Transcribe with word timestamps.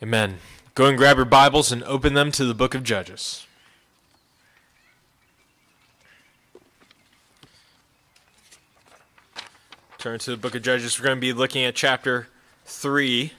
Amen. 0.00 0.38
Go 0.76 0.86
and 0.86 0.96
grab 0.96 1.16
your 1.16 1.24
Bibles 1.26 1.72
and 1.72 1.82
open 1.82 2.14
them 2.14 2.30
to 2.30 2.44
the 2.44 2.54
book 2.54 2.76
of 2.76 2.84
Judges. 2.84 3.48
Turn 9.98 10.20
to 10.20 10.30
the 10.30 10.36
book 10.36 10.54
of 10.54 10.62
Judges. 10.62 11.00
We're 11.00 11.06
going 11.06 11.16
to 11.16 11.20
be 11.20 11.32
looking 11.32 11.64
at 11.64 11.74
chapter 11.74 12.28
3, 12.64 13.32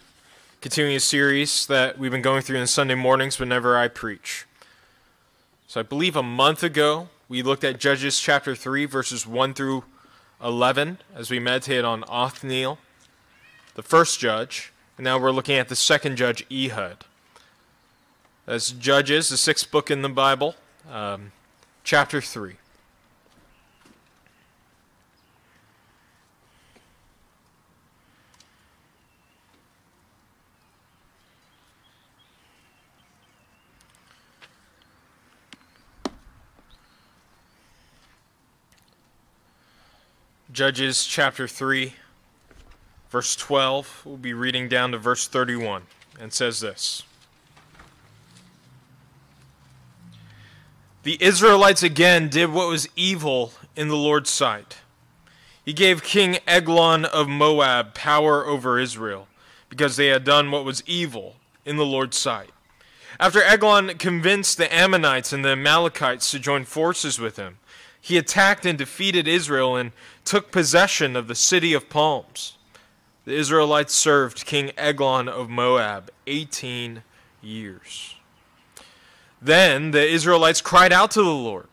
continuing 0.59 0.97
a 0.97 0.99
series 0.99 1.65
that 1.67 1.97
we've 1.97 2.11
been 2.11 2.21
going 2.21 2.41
through 2.41 2.57
in 2.57 2.67
Sunday 2.67 2.95
mornings 2.95 3.39
whenever 3.39 3.77
I 3.77 3.87
preach. 3.87 4.45
So 5.65 5.79
I 5.79 5.83
believe 5.83 6.17
a 6.17 6.23
month 6.23 6.61
ago 6.61 7.07
we 7.29 7.41
looked 7.41 7.63
at 7.63 7.79
Judges 7.79 8.19
chapter 8.19 8.53
3, 8.53 8.83
verses 8.83 9.25
1 9.25 9.53
through 9.53 9.85
11, 10.43 10.97
as 11.15 11.31
we 11.31 11.39
meditated 11.39 11.85
on 11.85 12.03
Othniel, 12.09 12.79
the 13.75 13.81
first 13.83 14.19
judge. 14.19 14.73
And 14.99 15.05
now 15.05 15.17
we're 15.17 15.31
looking 15.31 15.55
at 15.55 15.69
the 15.69 15.77
second 15.77 16.17
judge, 16.17 16.45
Ehud. 16.51 17.05
As 18.45 18.71
Judges, 18.71 19.29
the 19.29 19.37
sixth 19.37 19.71
book 19.71 19.89
in 19.89 20.01
the 20.01 20.09
Bible, 20.09 20.55
um, 20.91 21.31
chapter 21.85 22.19
3. 22.19 22.55
Judges 40.51 41.05
chapter 41.05 41.47
3, 41.47 41.93
verse 43.09 43.35
12. 43.35 44.03
We'll 44.05 44.17
be 44.17 44.33
reading 44.33 44.69
down 44.69 44.91
to 44.91 44.97
verse 44.97 45.27
31 45.27 45.83
and 46.19 46.31
says 46.31 46.59
this 46.59 47.03
The 51.03 51.17
Israelites 51.23 51.83
again 51.83 52.29
did 52.29 52.51
what 52.51 52.67
was 52.67 52.87
evil 52.95 53.53
in 53.75 53.87
the 53.87 53.95
Lord's 53.95 54.29
sight. 54.29 54.77
He 55.63 55.73
gave 55.73 56.03
King 56.03 56.39
Eglon 56.47 57.05
of 57.05 57.27
Moab 57.27 57.93
power 57.93 58.45
over 58.45 58.79
Israel 58.79 59.27
because 59.69 59.95
they 59.95 60.07
had 60.07 60.23
done 60.23 60.51
what 60.51 60.65
was 60.65 60.83
evil 60.85 61.35
in 61.65 61.77
the 61.77 61.85
Lord's 61.85 62.17
sight. 62.17 62.49
After 63.19 63.41
Eglon 63.41 63.97
convinced 63.97 64.57
the 64.57 64.73
Ammonites 64.73 65.33
and 65.33 65.43
the 65.43 65.49
Amalekites 65.49 66.31
to 66.31 66.39
join 66.39 66.65
forces 66.65 67.19
with 67.19 67.37
him, 67.37 67.57
he 67.99 68.17
attacked 68.17 68.65
and 68.65 68.77
defeated 68.77 69.27
Israel 69.27 69.75
and 69.75 69.91
took 70.25 70.51
possession 70.51 71.15
of 71.15 71.27
the 71.27 71.35
city 71.35 71.73
of 71.73 71.89
palms. 71.89 72.57
The 73.29 73.37
Israelites 73.37 73.93
served 73.93 74.43
King 74.43 74.71
Eglon 74.75 75.29
of 75.29 75.51
Moab 75.51 76.09
18 76.25 77.03
years. 77.43 78.15
Then 79.39 79.91
the 79.91 80.03
Israelites 80.03 80.61
cried 80.61 80.91
out 80.91 81.11
to 81.11 81.21
the 81.21 81.29
Lord, 81.29 81.67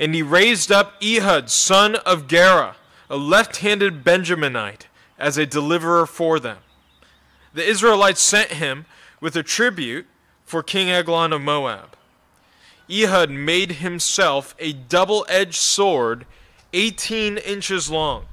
and 0.00 0.16
he 0.16 0.22
raised 0.22 0.72
up 0.72 0.94
Ehud, 1.00 1.48
son 1.48 1.94
of 1.94 2.26
Gera, 2.26 2.74
a 3.08 3.16
left 3.16 3.58
handed 3.58 4.02
Benjaminite, 4.02 4.86
as 5.16 5.38
a 5.38 5.46
deliverer 5.46 6.06
for 6.06 6.40
them. 6.40 6.58
The 7.54 7.64
Israelites 7.64 8.20
sent 8.20 8.54
him 8.54 8.84
with 9.20 9.36
a 9.36 9.44
tribute 9.44 10.08
for 10.44 10.60
King 10.60 10.90
Eglon 10.90 11.32
of 11.32 11.40
Moab. 11.40 11.96
Ehud 12.90 13.30
made 13.30 13.74
himself 13.74 14.56
a 14.58 14.72
double 14.72 15.24
edged 15.28 15.54
sword 15.54 16.26
18 16.72 17.38
inches 17.38 17.88
long. 17.92 18.24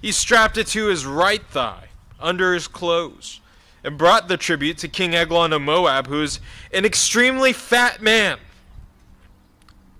He 0.00 0.10
strapped 0.10 0.58
it 0.58 0.66
to 0.66 0.86
his 0.86 1.06
right 1.06 1.46
thigh 1.46 1.90
under 2.22 2.54
his 2.54 2.68
clothes 2.68 3.40
and 3.84 3.98
brought 3.98 4.28
the 4.28 4.36
tribute 4.36 4.78
to 4.78 4.88
King 4.88 5.14
Eglon 5.14 5.52
of 5.52 5.60
Moab, 5.62 6.06
who 6.06 6.22
is 6.22 6.40
an 6.72 6.84
extremely 6.84 7.52
fat 7.52 8.00
man. 8.00 8.38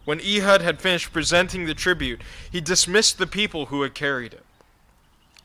When 0.04 0.20
Ehud 0.20 0.62
had 0.62 0.80
finished 0.80 1.12
presenting 1.12 1.66
the 1.66 1.74
tribute, 1.74 2.22
he 2.50 2.60
dismissed 2.60 3.18
the 3.18 3.26
people 3.26 3.66
who 3.66 3.82
had 3.82 3.94
carried 3.94 4.34
it. 4.34 4.44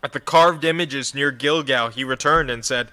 At 0.04 0.14
the 0.14 0.20
carved 0.20 0.64
images 0.64 1.14
near 1.14 1.32
Gilgal, 1.32 1.90
he 1.90 2.04
returned 2.04 2.50
and 2.50 2.64
said, 2.64 2.90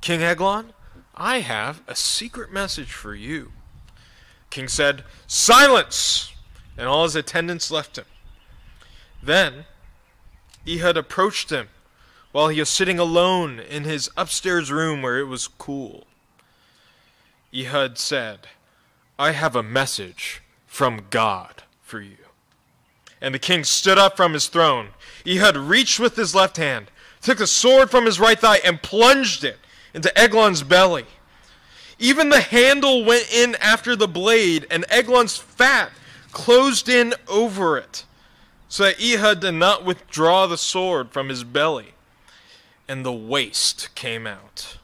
King 0.00 0.22
Eglon, 0.22 0.72
I 1.14 1.40
have 1.40 1.82
a 1.88 1.96
secret 1.96 2.52
message 2.52 2.92
for 2.92 3.14
you. 3.14 3.52
King 4.50 4.68
said, 4.68 5.04
Silence! 5.26 6.32
And 6.76 6.86
all 6.86 7.04
his 7.04 7.16
attendants 7.16 7.70
left 7.70 7.98
him. 7.98 8.04
Then 9.22 9.64
Ehud 10.66 10.96
approached 10.96 11.50
him 11.50 11.68
while 12.32 12.48
he 12.48 12.60
was 12.60 12.68
sitting 12.68 12.98
alone 12.98 13.58
in 13.58 13.84
his 13.84 14.10
upstairs 14.16 14.70
room 14.70 15.02
where 15.02 15.18
it 15.18 15.26
was 15.26 15.48
cool. 15.48 16.06
Ehud 17.54 17.98
said, 17.98 18.48
I 19.18 19.32
have 19.32 19.56
a 19.56 19.62
message 19.62 20.42
from 20.66 21.06
God 21.10 21.62
for 21.82 22.00
you. 22.00 22.16
And 23.20 23.34
the 23.34 23.38
king 23.38 23.64
stood 23.64 23.98
up 23.98 24.16
from 24.16 24.34
his 24.34 24.46
throne. 24.46 24.88
Ehud 25.26 25.56
reached 25.56 25.98
with 25.98 26.14
his 26.16 26.34
left 26.34 26.56
hand, 26.56 26.90
took 27.20 27.38
the 27.38 27.46
sword 27.46 27.90
from 27.90 28.06
his 28.06 28.20
right 28.20 28.38
thigh, 28.38 28.58
and 28.58 28.82
plunged 28.82 29.42
it 29.42 29.58
into 29.92 30.16
Eglon's 30.16 30.62
belly. 30.62 31.06
Even 31.98 32.28
the 32.28 32.40
handle 32.40 33.04
went 33.04 33.32
in 33.32 33.56
after 33.56 33.96
the 33.96 34.06
blade, 34.06 34.66
and 34.70 34.84
Eglon's 34.88 35.36
fat 35.36 35.90
closed 36.30 36.88
in 36.88 37.14
over 37.26 37.76
it, 37.76 38.04
so 38.68 38.84
that 38.84 39.02
Ehud 39.02 39.40
did 39.40 39.52
not 39.52 39.84
withdraw 39.84 40.46
the 40.46 40.58
sword 40.58 41.10
from 41.10 41.28
his 41.28 41.42
belly, 41.42 41.94
and 42.88 43.04
the 43.04 43.12
waste 43.12 43.94
came 43.94 44.26
out. 44.26 44.78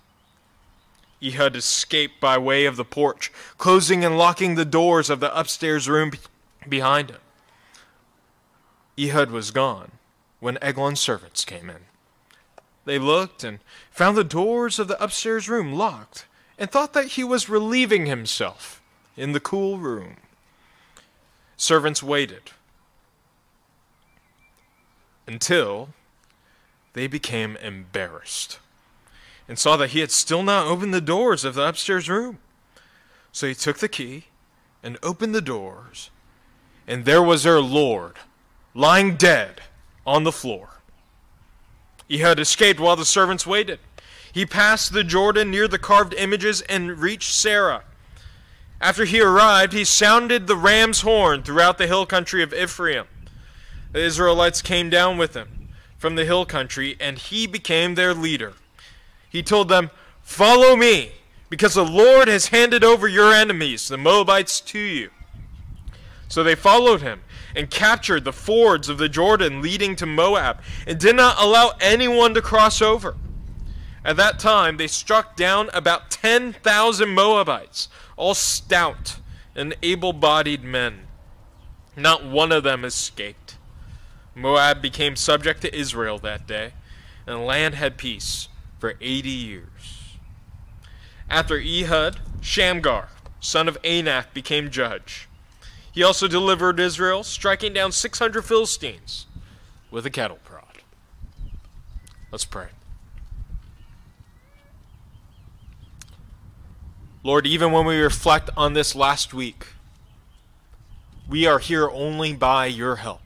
Ehud 1.23 1.57
escaped 1.57 2.21
by 2.21 2.37
way 2.37 2.67
of 2.67 2.77
the 2.77 2.85
porch, 2.85 3.33
closing 3.57 4.05
and 4.05 4.19
locking 4.19 4.55
the 4.55 4.65
doors 4.65 5.09
of 5.09 5.21
the 5.21 5.35
upstairs 5.37 5.89
room 5.89 6.13
behind 6.69 7.11
him. 7.11 7.21
Ehud 8.99 9.31
was 9.31 9.51
gone 9.51 9.93
when 10.41 10.59
Eglon's 10.61 11.01
servants 11.01 11.45
came 11.45 11.71
in. 11.71 11.87
They 12.85 12.99
looked 12.99 13.43
and 13.43 13.61
found 13.91 14.17
the 14.17 14.25
doors 14.25 14.79
of 14.79 14.89
the 14.89 15.03
upstairs 15.03 15.49
room 15.49 15.73
locked 15.73 16.27
and 16.59 16.71
thought 16.71 16.93
that 16.93 17.13
he 17.13 17.25
was 17.25 17.49
relieving 17.49 18.07
himself 18.07 18.83
in 19.17 19.33
the 19.33 19.41
cool 19.41 19.79
room. 19.79 20.17
Servants 21.57 22.03
waited 22.03 22.51
until 25.27 25.89
they 26.95 27.07
became 27.07 27.57
embarrassed 27.57 28.59
and 29.47 29.59
saw 29.59 29.77
that 29.77 29.91
he 29.91 30.01
had 30.01 30.11
still 30.11 30.43
not 30.43 30.67
opened 30.67 30.95
the 30.95 31.01
doors 31.01 31.45
of 31.45 31.55
the 31.55 31.67
upstairs 31.67 32.09
room. 32.09 32.39
So 33.31 33.47
he 33.47 33.55
took 33.55 33.79
the 33.79 33.89
key 33.89 34.25
and 34.83 34.97
opened 35.03 35.35
the 35.35 35.43
doors, 35.43 36.11
and 36.87 37.05
there 37.05 37.23
was 37.23 37.43
their 37.43 37.61
Lord 37.61 38.17
lying 38.75 39.17
dead 39.17 39.61
on 40.07 40.25
the 40.25 40.33
floor. 40.33 40.69
He 42.09 42.19
had 42.19 42.39
escaped 42.39 42.81
while 42.81 42.97
the 42.97 43.05
servants 43.05 43.47
waited. 43.47 43.81
He 44.33 44.47
passed 44.47 44.93
the 44.93 45.05
Jordan 45.05 45.51
near 45.51 45.69
the 45.69 45.79
carved 45.79 46.15
images 46.15 46.61
and 46.63 46.99
reached 46.99 47.33
Seirah. 47.33 47.83
After 48.81 49.05
he 49.05 49.21
arrived, 49.21 49.73
he 49.73 49.85
sounded 49.85 50.47
the 50.47 50.57
ram's 50.57 51.01
horn 51.01 51.43
throughout 51.43 51.79
the 51.79 51.87
hill 51.87 52.07
country 52.07 52.43
of 52.43 52.53
Ephraim. 52.53 53.07
The 53.93 54.01
Israelites 54.01 54.61
came 54.61 54.91
down 54.91 55.19
with 55.19 55.35
him 55.35 55.64
from 55.99 56.15
the 56.15 56.25
hill 56.25 56.45
country, 56.45 56.97
and 57.01 57.19
he 57.19 57.47
became 57.47 57.95
their 57.95 58.15
leader. 58.15 58.55
He 59.29 59.43
told 59.43 59.69
them, 59.69 59.91
Follow 60.23 60.77
me, 60.77 61.13
because 61.49 61.75
the 61.75 61.85
Lord 61.85 62.29
has 62.29 62.49
handed 62.49 62.83
over 62.83 63.07
your 63.07 63.33
enemies, 63.33 63.89
the 63.89 63.99
Moabites, 63.99 64.61
to 64.63 64.79
you. 64.79 65.11
So 66.29 66.43
they 66.43 66.55
followed 66.55 67.03
him 67.03 67.23
and 67.55 67.71
captured 67.71 68.25
the 68.25 68.33
fords 68.33 68.89
of 68.89 68.99
the 68.99 69.09
Jordan 69.09 69.63
leading 69.63 69.95
to 69.97 70.07
Moab, 70.07 70.61
and 70.87 70.99
did 70.99 71.17
not 71.17 71.41
allow 71.41 71.73
anyone 71.81 72.35
to 72.35 72.43
cross 72.43 72.83
over. 72.83 73.17
At 74.05 74.17
that 74.17 74.39
time, 74.39 74.77
they 74.77 74.87
struck 74.87 75.37
down 75.37 75.71
about 75.73 76.11
10,000 76.11 77.09
Moabites, 77.09 77.89
all 78.17 78.35
stout 78.35 79.17
and 79.55 79.75
able 79.83 80.13
bodied 80.13 80.65
men. 80.65 81.07
Not 81.97 82.25
one 82.25 82.53
of 82.53 82.65
them 82.65 82.85
escaped. 82.85 83.44
Moab 84.35 84.83
became 84.83 85.17
subject 85.17 85.61
to 85.63 85.77
Israel 85.77 86.19
that 86.19 86.47
day, 86.47 86.73
and 87.27 87.37
the 87.37 87.45
land 87.45 87.75
had 87.75 87.97
peace 87.97 88.49
for 88.79 88.95
80 89.01 89.29
years. 89.29 90.17
After 91.31 91.59
Ehud, 91.59 92.19
Shamgar, 92.41 93.09
son 93.41 93.69
of 93.69 93.81
Anath, 93.83 94.33
became 94.35 94.71
judge. 94.71 95.29
He 95.93 96.03
also 96.03 96.27
delivered 96.27 96.81
Israel, 96.81 97.23
striking 97.23 97.73
down 97.73 97.93
600 97.93 98.43
Philistines 98.43 99.27
with 99.91 100.05
a 100.05 100.11
cattle 100.11 100.41
prod. 100.45 100.83
Let's 102.33 102.45
pray. 102.45 102.69
Lord, 107.23 107.47
even 107.47 107.73
when 107.73 107.87
we 107.87 107.99
reflect 108.01 108.51
on 108.57 108.75
this 108.75 108.95
last 108.95 109.33
week, 109.33 109.69
we 111.29 111.47
are 111.47 111.59
here 111.59 111.89
only 111.89 112.35
by 112.35 112.67
your 112.67 112.97
help. 112.97 113.24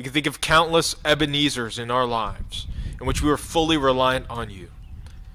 We 0.00 0.04
can 0.04 0.14
think 0.14 0.26
of 0.26 0.40
countless 0.40 0.94
Ebenezers 1.04 1.78
in 1.78 1.90
our 1.90 2.06
lives 2.06 2.66
in 2.98 3.06
which 3.06 3.20
we 3.20 3.28
were 3.28 3.36
fully 3.36 3.76
reliant 3.76 4.24
on 4.30 4.48
you. 4.48 4.68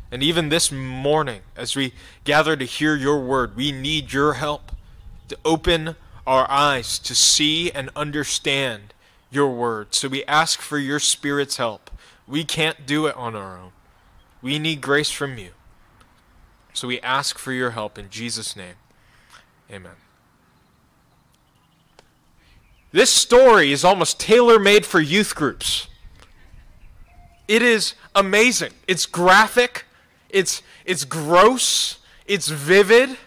And 0.09 0.23
even 0.23 0.49
this 0.49 0.71
morning, 0.71 1.41
as 1.55 1.75
we 1.75 1.93
gather 2.23 2.55
to 2.55 2.65
hear 2.65 2.95
your 2.95 3.23
word, 3.23 3.55
we 3.55 3.71
need 3.71 4.11
your 4.11 4.33
help 4.33 4.71
to 5.27 5.37
open 5.45 5.95
our 6.25 6.49
eyes 6.49 6.97
to 6.97 7.13
see 7.13 7.71
and 7.73 7.91
understand 7.95 8.95
your 9.29 9.51
word. 9.51 9.93
So 9.93 10.07
we 10.07 10.25
ask 10.25 10.59
for 10.59 10.79
your 10.79 10.99
Spirit's 10.99 11.57
help. 11.57 11.91
We 12.27 12.43
can't 12.43 12.87
do 12.87 13.05
it 13.05 13.15
on 13.15 13.35
our 13.35 13.59
own. 13.59 13.71
We 14.41 14.57
need 14.57 14.81
grace 14.81 15.11
from 15.11 15.37
you. 15.37 15.51
So 16.73 16.87
we 16.87 16.99
ask 17.01 17.37
for 17.37 17.51
your 17.51 17.69
help 17.69 17.99
in 17.99 18.09
Jesus' 18.09 18.55
name. 18.55 18.77
Amen. 19.71 20.04
This 22.95 23.11
story 23.11 23.73
is 23.73 23.83
almost 23.83 24.21
tailor 24.21 24.57
made 24.57 24.85
for 24.85 25.01
youth 25.01 25.35
groups. 25.35 25.89
It 27.45 27.61
is 27.61 27.93
amazing. 28.15 28.71
It's 28.87 29.05
graphic, 29.05 29.83
it's, 30.29 30.63
it's 30.85 31.03
gross, 31.03 31.97
it's 32.25 32.47
vivid. 32.47 33.17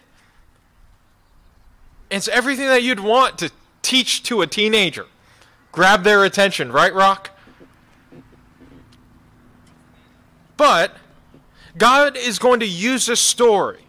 It's 2.11 2.29
everything 2.29 2.69
that 2.69 2.83
you'd 2.83 3.01
want 3.01 3.37
to 3.41 3.51
teach 3.83 4.23
to 4.23 4.41
a 4.41 4.47
teenager. 4.47 5.05
Grab 5.71 6.03
their 6.03 6.25
attention, 6.25 6.73
right, 6.73 6.95
Rock? 6.95 7.33
But 10.57 10.97
God 11.77 12.17
is 12.17 12.39
going 12.39 12.61
to 12.61 12.67
use 12.67 13.05
this 13.05 13.21
story 13.21 13.81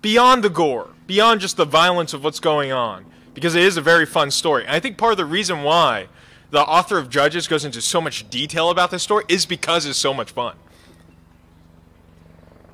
beyond 0.00 0.42
the 0.42 0.48
gore, 0.48 0.88
beyond 1.06 1.42
just 1.42 1.58
the 1.58 1.66
violence 1.66 2.14
of 2.14 2.24
what's 2.24 2.40
going 2.40 2.72
on, 2.72 3.04
because 3.34 3.54
it 3.54 3.62
is 3.62 3.76
a 3.76 3.80
very 3.80 4.06
fun 4.06 4.30
story. 4.30 4.64
And 4.64 4.74
I 4.74 4.80
think 4.80 4.98
part 4.98 5.12
of 5.12 5.18
the 5.18 5.24
reason 5.24 5.62
why 5.62 6.08
the 6.50 6.60
author 6.60 6.98
of 6.98 7.08
Judges 7.08 7.46
goes 7.46 7.64
into 7.64 7.80
so 7.80 8.00
much 8.00 8.28
detail 8.28 8.70
about 8.70 8.90
this 8.90 9.02
story 9.02 9.24
is 9.28 9.46
because 9.46 9.86
it's 9.86 9.98
so 9.98 10.12
much 10.12 10.32
fun. 10.32 10.56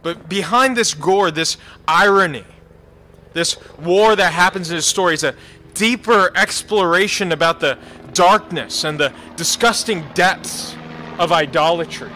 But 0.02 0.28
behind 0.28 0.76
this 0.76 0.94
gore, 0.94 1.30
this 1.30 1.56
irony, 1.86 2.44
this 3.32 3.56
war 3.78 4.16
that 4.16 4.32
happens 4.32 4.70
in 4.70 4.76
this 4.76 4.86
story 4.86 5.14
is 5.14 5.24
a 5.24 5.34
deeper 5.74 6.32
exploration 6.36 7.32
about 7.32 7.60
the 7.60 7.78
darkness 8.14 8.84
and 8.84 8.98
the 8.98 9.12
disgusting 9.36 10.04
depths 10.14 10.74
of 11.18 11.32
idolatry. 11.32 12.10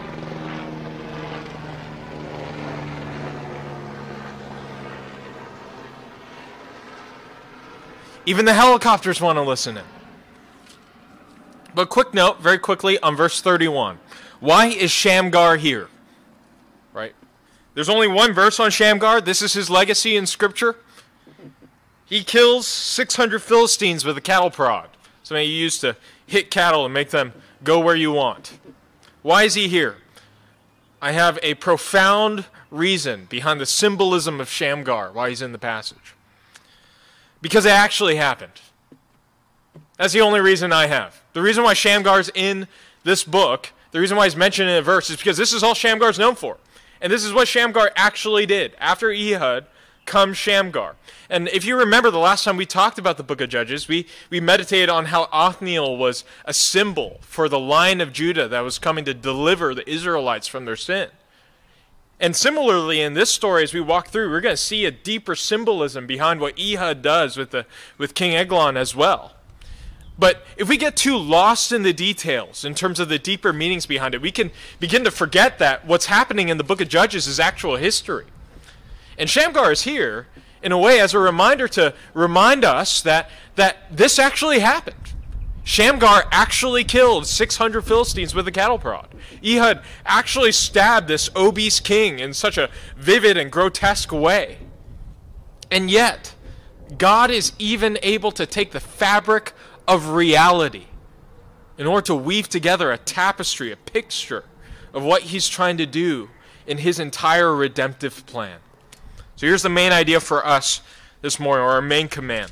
Even 8.25 8.45
the 8.45 8.53
helicopters 8.53 9.19
want 9.19 9.37
to 9.37 9.41
listen 9.41 9.77
in. 9.77 9.83
But 11.73 11.89
quick 11.89 12.13
note, 12.13 12.41
very 12.41 12.59
quickly, 12.59 12.99
on 12.99 13.15
verse 13.15 13.41
31. 13.41 13.99
Why 14.39 14.67
is 14.67 14.91
Shamgar 14.91 15.57
here? 15.57 15.87
Right? 16.93 17.13
There's 17.73 17.89
only 17.89 18.07
one 18.07 18.33
verse 18.33 18.59
on 18.59 18.71
Shamgar. 18.71 19.21
This 19.21 19.41
is 19.41 19.53
his 19.53 19.69
legacy 19.69 20.15
in 20.15 20.25
Scripture. 20.25 20.75
He 22.05 22.23
kills 22.23 22.67
600 22.67 23.41
Philistines 23.41 24.03
with 24.03 24.17
a 24.17 24.21
cattle 24.21 24.51
prod. 24.51 24.89
Something 25.23 25.47
you 25.47 25.55
use 25.55 25.79
to 25.79 25.95
hit 26.25 26.51
cattle 26.51 26.83
and 26.83 26.93
make 26.93 27.11
them 27.11 27.33
go 27.63 27.79
where 27.79 27.95
you 27.95 28.11
want. 28.11 28.59
Why 29.21 29.43
is 29.43 29.53
he 29.53 29.67
here? 29.69 29.97
I 31.01 31.13
have 31.13 31.39
a 31.41 31.53
profound 31.55 32.45
reason 32.69 33.25
behind 33.29 33.61
the 33.61 33.65
symbolism 33.65 34.41
of 34.41 34.49
Shamgar, 34.49 35.11
why 35.11 35.29
he's 35.29 35.41
in 35.41 35.51
the 35.51 35.57
passage. 35.57 36.15
Because 37.41 37.65
it 37.65 37.71
actually 37.71 38.15
happened. 38.15 38.53
That's 39.97 40.13
the 40.13 40.21
only 40.21 40.39
reason 40.39 40.71
I 40.71 40.87
have. 40.87 41.21
The 41.33 41.41
reason 41.41 41.63
why 41.63 41.73
Shamgar's 41.73 42.29
in 42.33 42.67
this 43.03 43.23
book, 43.23 43.71
the 43.91 43.99
reason 43.99 44.17
why 44.17 44.25
he's 44.25 44.35
mentioned 44.35 44.69
in 44.69 44.77
a 44.77 44.81
verse, 44.81 45.09
is 45.09 45.17
because 45.17 45.37
this 45.37 45.53
is 45.53 45.63
all 45.63 45.73
Shamgar's 45.73 46.19
known 46.19 46.35
for. 46.35 46.57
And 47.01 47.11
this 47.11 47.23
is 47.23 47.33
what 47.33 47.47
Shamgar 47.47 47.91
actually 47.95 48.45
did. 48.45 48.75
After 48.79 49.11
Ehud 49.11 49.65
comes 50.05 50.37
Shamgar. 50.37 50.95
And 51.29 51.47
if 51.49 51.65
you 51.65 51.77
remember 51.77 52.11
the 52.11 52.19
last 52.19 52.43
time 52.43 52.57
we 52.57 52.65
talked 52.65 52.97
about 52.97 53.17
the 53.17 53.23
book 53.23 53.41
of 53.41 53.49
Judges, 53.49 53.87
we, 53.87 54.07
we 54.29 54.39
meditated 54.39 54.89
on 54.89 55.05
how 55.05 55.29
Othniel 55.31 55.97
was 55.97 56.23
a 56.45 56.53
symbol 56.53 57.19
for 57.21 57.47
the 57.47 57.59
line 57.59 58.01
of 58.01 58.11
Judah 58.11 58.47
that 58.47 58.61
was 58.61 58.79
coming 58.79 59.05
to 59.05 59.13
deliver 59.13 59.73
the 59.73 59.89
Israelites 59.89 60.47
from 60.47 60.65
their 60.65 60.75
sin. 60.75 61.09
And 62.21 62.35
similarly, 62.35 63.01
in 63.01 63.15
this 63.15 63.31
story, 63.31 63.63
as 63.63 63.73
we 63.73 63.81
walk 63.81 64.09
through, 64.09 64.29
we're 64.29 64.41
going 64.41 64.53
to 64.53 64.61
see 64.61 64.85
a 64.85 64.91
deeper 64.91 65.35
symbolism 65.35 66.05
behind 66.05 66.39
what 66.39 66.57
Ehud 66.59 67.01
does 67.01 67.35
with, 67.35 67.49
the, 67.49 67.65
with 67.97 68.13
King 68.13 68.35
Eglon 68.35 68.77
as 68.77 68.95
well. 68.95 69.33
But 70.19 70.45
if 70.55 70.69
we 70.69 70.77
get 70.77 70.95
too 70.95 71.17
lost 71.17 71.71
in 71.71 71.81
the 71.81 71.93
details 71.93 72.63
in 72.63 72.75
terms 72.75 72.99
of 72.99 73.09
the 73.09 73.17
deeper 73.17 73.51
meanings 73.51 73.87
behind 73.87 74.13
it, 74.13 74.21
we 74.21 74.29
can 74.29 74.51
begin 74.79 75.03
to 75.03 75.09
forget 75.09 75.57
that 75.57 75.87
what's 75.87 76.05
happening 76.05 76.49
in 76.49 76.59
the 76.59 76.63
book 76.63 76.79
of 76.79 76.87
Judges 76.87 77.25
is 77.25 77.39
actual 77.39 77.77
history. 77.77 78.25
And 79.17 79.27
Shamgar 79.27 79.71
is 79.71 79.81
here, 79.81 80.27
in 80.61 80.71
a 80.71 80.77
way, 80.77 80.99
as 80.99 81.15
a 81.15 81.19
reminder 81.19 81.67
to 81.69 81.95
remind 82.13 82.63
us 82.63 83.01
that, 83.01 83.31
that 83.55 83.77
this 83.89 84.19
actually 84.19 84.59
happened. 84.59 85.10
Shamgar 85.63 86.25
actually 86.31 86.83
killed 86.83 87.27
600 87.27 87.83
Philistines 87.83 88.33
with 88.33 88.47
a 88.47 88.51
cattle 88.51 88.79
prod. 88.79 89.07
Ehud 89.45 89.81
actually 90.05 90.51
stabbed 90.51 91.07
this 91.07 91.29
obese 91.35 91.79
king 91.79 92.19
in 92.19 92.33
such 92.33 92.57
a 92.57 92.69
vivid 92.97 93.37
and 93.37 93.51
grotesque 93.51 94.11
way. 94.11 94.57
And 95.69 95.89
yet, 95.89 96.33
God 96.97 97.31
is 97.31 97.53
even 97.59 97.97
able 98.01 98.31
to 98.31 98.45
take 98.45 98.71
the 98.71 98.79
fabric 98.79 99.53
of 99.87 100.09
reality 100.09 100.85
in 101.77 101.87
order 101.87 102.05
to 102.07 102.15
weave 102.15 102.49
together 102.49 102.91
a 102.91 102.97
tapestry, 102.97 103.71
a 103.71 103.77
picture 103.77 104.45
of 104.93 105.03
what 105.03 105.23
he's 105.23 105.47
trying 105.47 105.77
to 105.77 105.85
do 105.85 106.29
in 106.67 106.79
his 106.79 106.99
entire 106.99 107.55
redemptive 107.55 108.25
plan. 108.25 108.59
So 109.35 109.47
here's 109.47 109.63
the 109.63 109.69
main 109.69 109.91
idea 109.91 110.19
for 110.19 110.45
us 110.45 110.81
this 111.21 111.39
morning, 111.39 111.65
or 111.65 111.71
our 111.71 111.81
main 111.81 112.07
command 112.07 112.51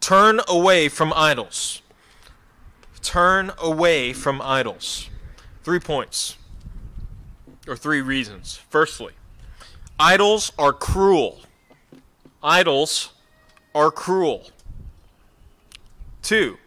turn 0.00 0.40
away 0.48 0.88
from 0.88 1.12
idols. 1.14 1.82
Turn 3.02 3.52
away 3.58 4.12
from 4.12 4.42
idols. 4.42 5.08
Three 5.62 5.80
points, 5.80 6.36
or 7.66 7.76
three 7.76 8.00
reasons. 8.00 8.60
Firstly, 8.70 9.12
idols 9.98 10.52
are 10.58 10.72
cruel. 10.72 11.40
Idols 12.42 13.10
are 13.74 13.90
cruel. 13.90 14.50
Two, 16.22 16.58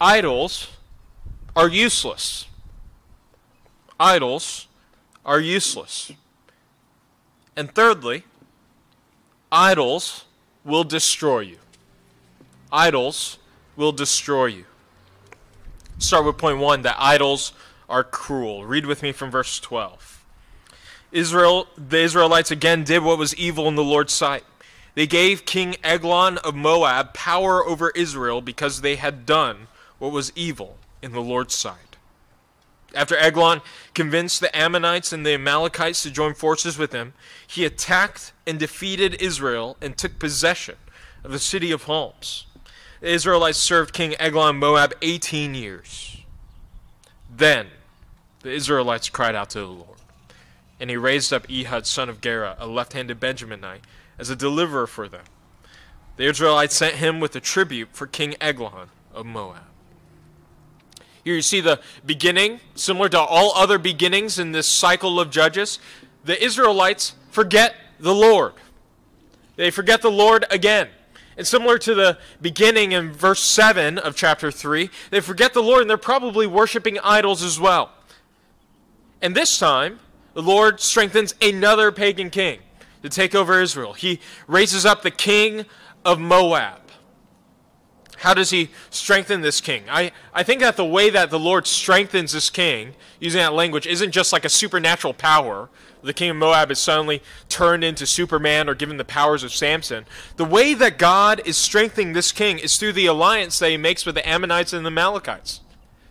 idols 0.00 0.68
are 1.56 1.68
useless. 1.68 2.46
Idols 3.98 4.66
are 5.24 5.40
useless. 5.40 6.12
And 7.56 7.74
thirdly, 7.74 8.24
idols 9.52 10.24
will 10.64 10.84
destroy 10.84 11.40
you. 11.40 11.58
Idols 12.74 13.38
will 13.76 13.92
destroy 13.92 14.46
you. 14.46 14.64
Start 15.98 16.26
with 16.26 16.38
point 16.38 16.58
one 16.58 16.82
that 16.82 16.96
idols 16.98 17.52
are 17.88 18.02
cruel. 18.02 18.66
Read 18.66 18.84
with 18.84 19.00
me 19.00 19.12
from 19.12 19.30
verse 19.30 19.60
12. 19.60 20.24
Israel, 21.12 21.68
the 21.78 22.00
Israelites 22.00 22.50
again 22.50 22.82
did 22.82 23.04
what 23.04 23.16
was 23.16 23.32
evil 23.36 23.68
in 23.68 23.76
the 23.76 23.84
Lord's 23.84 24.12
sight. 24.12 24.42
They 24.96 25.06
gave 25.06 25.44
King 25.44 25.76
Eglon 25.84 26.38
of 26.38 26.56
Moab 26.56 27.14
power 27.14 27.64
over 27.64 27.90
Israel 27.90 28.40
because 28.40 28.80
they 28.80 28.96
had 28.96 29.24
done 29.24 29.68
what 30.00 30.10
was 30.10 30.32
evil 30.34 30.76
in 31.00 31.12
the 31.12 31.22
Lord's 31.22 31.54
sight. 31.54 31.96
After 32.92 33.16
Eglon 33.16 33.60
convinced 33.94 34.40
the 34.40 34.56
Ammonites 34.56 35.12
and 35.12 35.24
the 35.24 35.34
Amalekites 35.34 36.02
to 36.02 36.10
join 36.10 36.34
forces 36.34 36.76
with 36.76 36.90
him, 36.90 37.14
he 37.46 37.64
attacked 37.64 38.32
and 38.48 38.58
defeated 38.58 39.22
Israel 39.22 39.76
and 39.80 39.96
took 39.96 40.18
possession 40.18 40.74
of 41.22 41.30
the 41.30 41.38
city 41.38 41.70
of 41.70 41.84
palms. 41.84 42.46
The 43.04 43.10
Israelites 43.10 43.58
served 43.58 43.92
King 43.92 44.14
Eglon 44.18 44.56
Moab 44.56 44.94
18 45.02 45.54
years. 45.54 46.22
Then 47.28 47.66
the 48.40 48.50
Israelites 48.50 49.10
cried 49.10 49.34
out 49.34 49.50
to 49.50 49.58
the 49.58 49.66
Lord, 49.66 49.98
and 50.80 50.88
he 50.88 50.96
raised 50.96 51.30
up 51.30 51.44
Ehud, 51.50 51.86
son 51.86 52.08
of 52.08 52.22
Gera, 52.22 52.56
a 52.58 52.66
left 52.66 52.94
handed 52.94 53.20
Benjaminite 53.20 53.80
as 54.18 54.30
a 54.30 54.34
deliverer 54.34 54.86
for 54.86 55.06
them. 55.06 55.24
The 56.16 56.24
Israelites 56.24 56.76
sent 56.76 56.94
him 56.94 57.20
with 57.20 57.36
a 57.36 57.40
tribute 57.40 57.90
for 57.92 58.06
King 58.06 58.36
Eglon 58.40 58.88
of 59.12 59.26
Moab. 59.26 59.64
Here 61.22 61.34
you 61.34 61.42
see 61.42 61.60
the 61.60 61.80
beginning, 62.06 62.60
similar 62.74 63.10
to 63.10 63.20
all 63.20 63.52
other 63.54 63.76
beginnings 63.76 64.38
in 64.38 64.52
this 64.52 64.66
cycle 64.66 65.20
of 65.20 65.28
judges. 65.28 65.78
The 66.24 66.42
Israelites 66.42 67.16
forget 67.30 67.74
the 68.00 68.14
Lord. 68.14 68.54
They 69.56 69.70
forget 69.70 70.00
the 70.00 70.10
Lord 70.10 70.46
again. 70.50 70.88
And 71.36 71.46
similar 71.46 71.78
to 71.78 71.94
the 71.94 72.18
beginning 72.40 72.92
in 72.92 73.12
verse 73.12 73.40
7 73.40 73.98
of 73.98 74.14
chapter 74.14 74.50
3, 74.50 74.90
they 75.10 75.20
forget 75.20 75.52
the 75.52 75.62
Lord 75.62 75.80
and 75.80 75.90
they're 75.90 75.96
probably 75.96 76.46
worshiping 76.46 76.98
idols 77.00 77.42
as 77.42 77.58
well. 77.58 77.90
And 79.20 79.34
this 79.34 79.58
time, 79.58 80.00
the 80.34 80.42
Lord 80.42 80.80
strengthens 80.80 81.34
another 81.40 81.90
pagan 81.90 82.30
king 82.30 82.60
to 83.02 83.08
take 83.08 83.34
over 83.34 83.60
Israel. 83.60 83.92
He 83.94 84.20
raises 84.46 84.84
up 84.86 85.02
the 85.02 85.10
king 85.10 85.64
of 86.04 86.18
Moab. 86.18 86.80
How 88.18 88.32
does 88.32 88.50
he 88.50 88.70
strengthen 88.90 89.42
this 89.42 89.60
king? 89.60 89.84
I, 89.90 90.12
I 90.32 90.42
think 90.42 90.60
that 90.60 90.76
the 90.76 90.84
way 90.84 91.10
that 91.10 91.30
the 91.30 91.38
Lord 91.38 91.66
strengthens 91.66 92.32
this 92.32 92.48
king, 92.48 92.94
using 93.20 93.38
that 93.38 93.52
language, 93.52 93.86
isn't 93.86 94.12
just 94.12 94.32
like 94.32 94.44
a 94.44 94.48
supernatural 94.48 95.12
power. 95.12 95.68
The 96.04 96.12
king 96.12 96.30
of 96.30 96.36
Moab 96.36 96.70
is 96.70 96.78
suddenly 96.78 97.22
turned 97.48 97.82
into 97.82 98.06
Superman 98.06 98.68
or 98.68 98.74
given 98.74 98.98
the 98.98 99.04
powers 99.04 99.42
of 99.42 99.54
Samson. 99.54 100.04
The 100.36 100.44
way 100.44 100.74
that 100.74 100.98
God 100.98 101.40
is 101.46 101.56
strengthening 101.56 102.12
this 102.12 102.30
king 102.30 102.58
is 102.58 102.76
through 102.76 102.92
the 102.92 103.06
alliance 103.06 103.58
that 103.58 103.70
he 103.70 103.78
makes 103.78 104.04
with 104.04 104.14
the 104.14 104.28
Ammonites 104.28 104.74
and 104.74 104.84
the 104.84 104.90
Amalekites. 104.90 105.60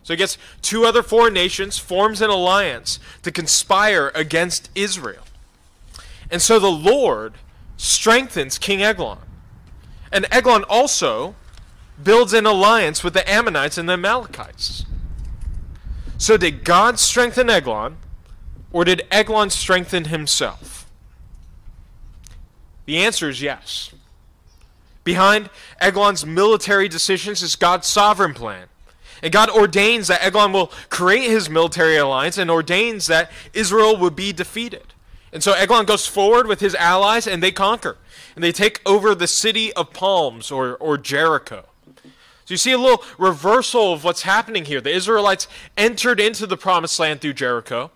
So 0.02 0.14
he 0.14 0.18
gets 0.18 0.38
two 0.62 0.86
other 0.86 1.04
foreign 1.04 1.34
nations, 1.34 1.78
forms 1.78 2.22
an 2.22 2.30
alliance 2.30 3.00
to 3.22 3.32
conspire 3.32 4.12
against 4.16 4.70
Israel. 4.76 5.24
And 6.30 6.42
so 6.42 6.60
the 6.60 6.72
Lord 6.72 7.36
strengthens 7.78 8.58
King 8.58 8.82
Eglon. 8.82 9.20
And 10.12 10.26
Eglon 10.32 10.64
also 10.64 11.36
builds 12.02 12.34
an 12.34 12.46
alliance 12.46 13.04
with 13.04 13.14
the 13.14 13.30
Ammonites 13.30 13.78
and 13.78 13.88
the 13.88 13.94
Amalekites. 13.94 14.86
So 16.18 16.38
did 16.38 16.64
God 16.64 17.00
strengthen 17.00 17.50
Eglon, 17.50 17.98
or 18.74 18.84
did 18.84 19.08
Eglon 19.12 19.52
strengthen 19.52 20.06
himself? 20.06 20.86
The 22.86 22.98
answer 22.98 23.30
is 23.30 23.42
yes. 23.42 23.94
Behind 25.04 25.50
Eglon's 25.80 26.26
military 26.26 26.90
decisions 26.90 27.42
is 27.42 27.56
God's 27.56 27.88
sovereign 27.88 28.34
plan. 28.34 28.68
And 29.22 29.32
God 29.32 29.50
ordains 29.50 30.08
that 30.08 30.22
Eglon 30.22 30.52
will 30.52 30.72
create 30.90 31.30
his 31.30 31.50
military 31.50 31.96
alliance 31.96 32.38
and 32.38 32.52
ordains 32.52 33.08
that 33.08 33.32
Israel 33.54 33.96
would 33.96 34.16
be 34.18 34.34
defeated. 34.34 34.94
And 35.32 35.42
so 35.42 35.54
Eglon 35.54 35.86
goes 35.86 36.06
forward 36.06 36.48
with 36.48 36.60
his 36.60 36.76
allies 36.76 37.26
and 37.26 37.42
they 37.42 37.52
conquer. 37.52 37.98
And 38.36 38.44
they 38.44 38.52
take 38.52 38.82
over 38.86 39.16
the 39.16 39.28
city 39.28 39.72
of 39.74 39.94
palms 39.94 40.52
or, 40.52 40.76
or 40.76 40.98
Jericho. 40.98 41.66
So 41.96 42.54
you 42.54 42.58
see 42.58 42.74
a 42.74 42.78
little 42.78 43.04
reversal 43.18 43.94
of 43.94 44.04
what's 44.04 44.24
happening 44.24 44.66
here. 44.66 44.82
The 44.82 44.94
Israelites 44.94 45.48
entered 45.78 46.20
into 46.20 46.46
the 46.46 46.58
promised 46.58 47.00
land 47.00 47.22
through 47.22 47.34
Jericho, 47.34 47.92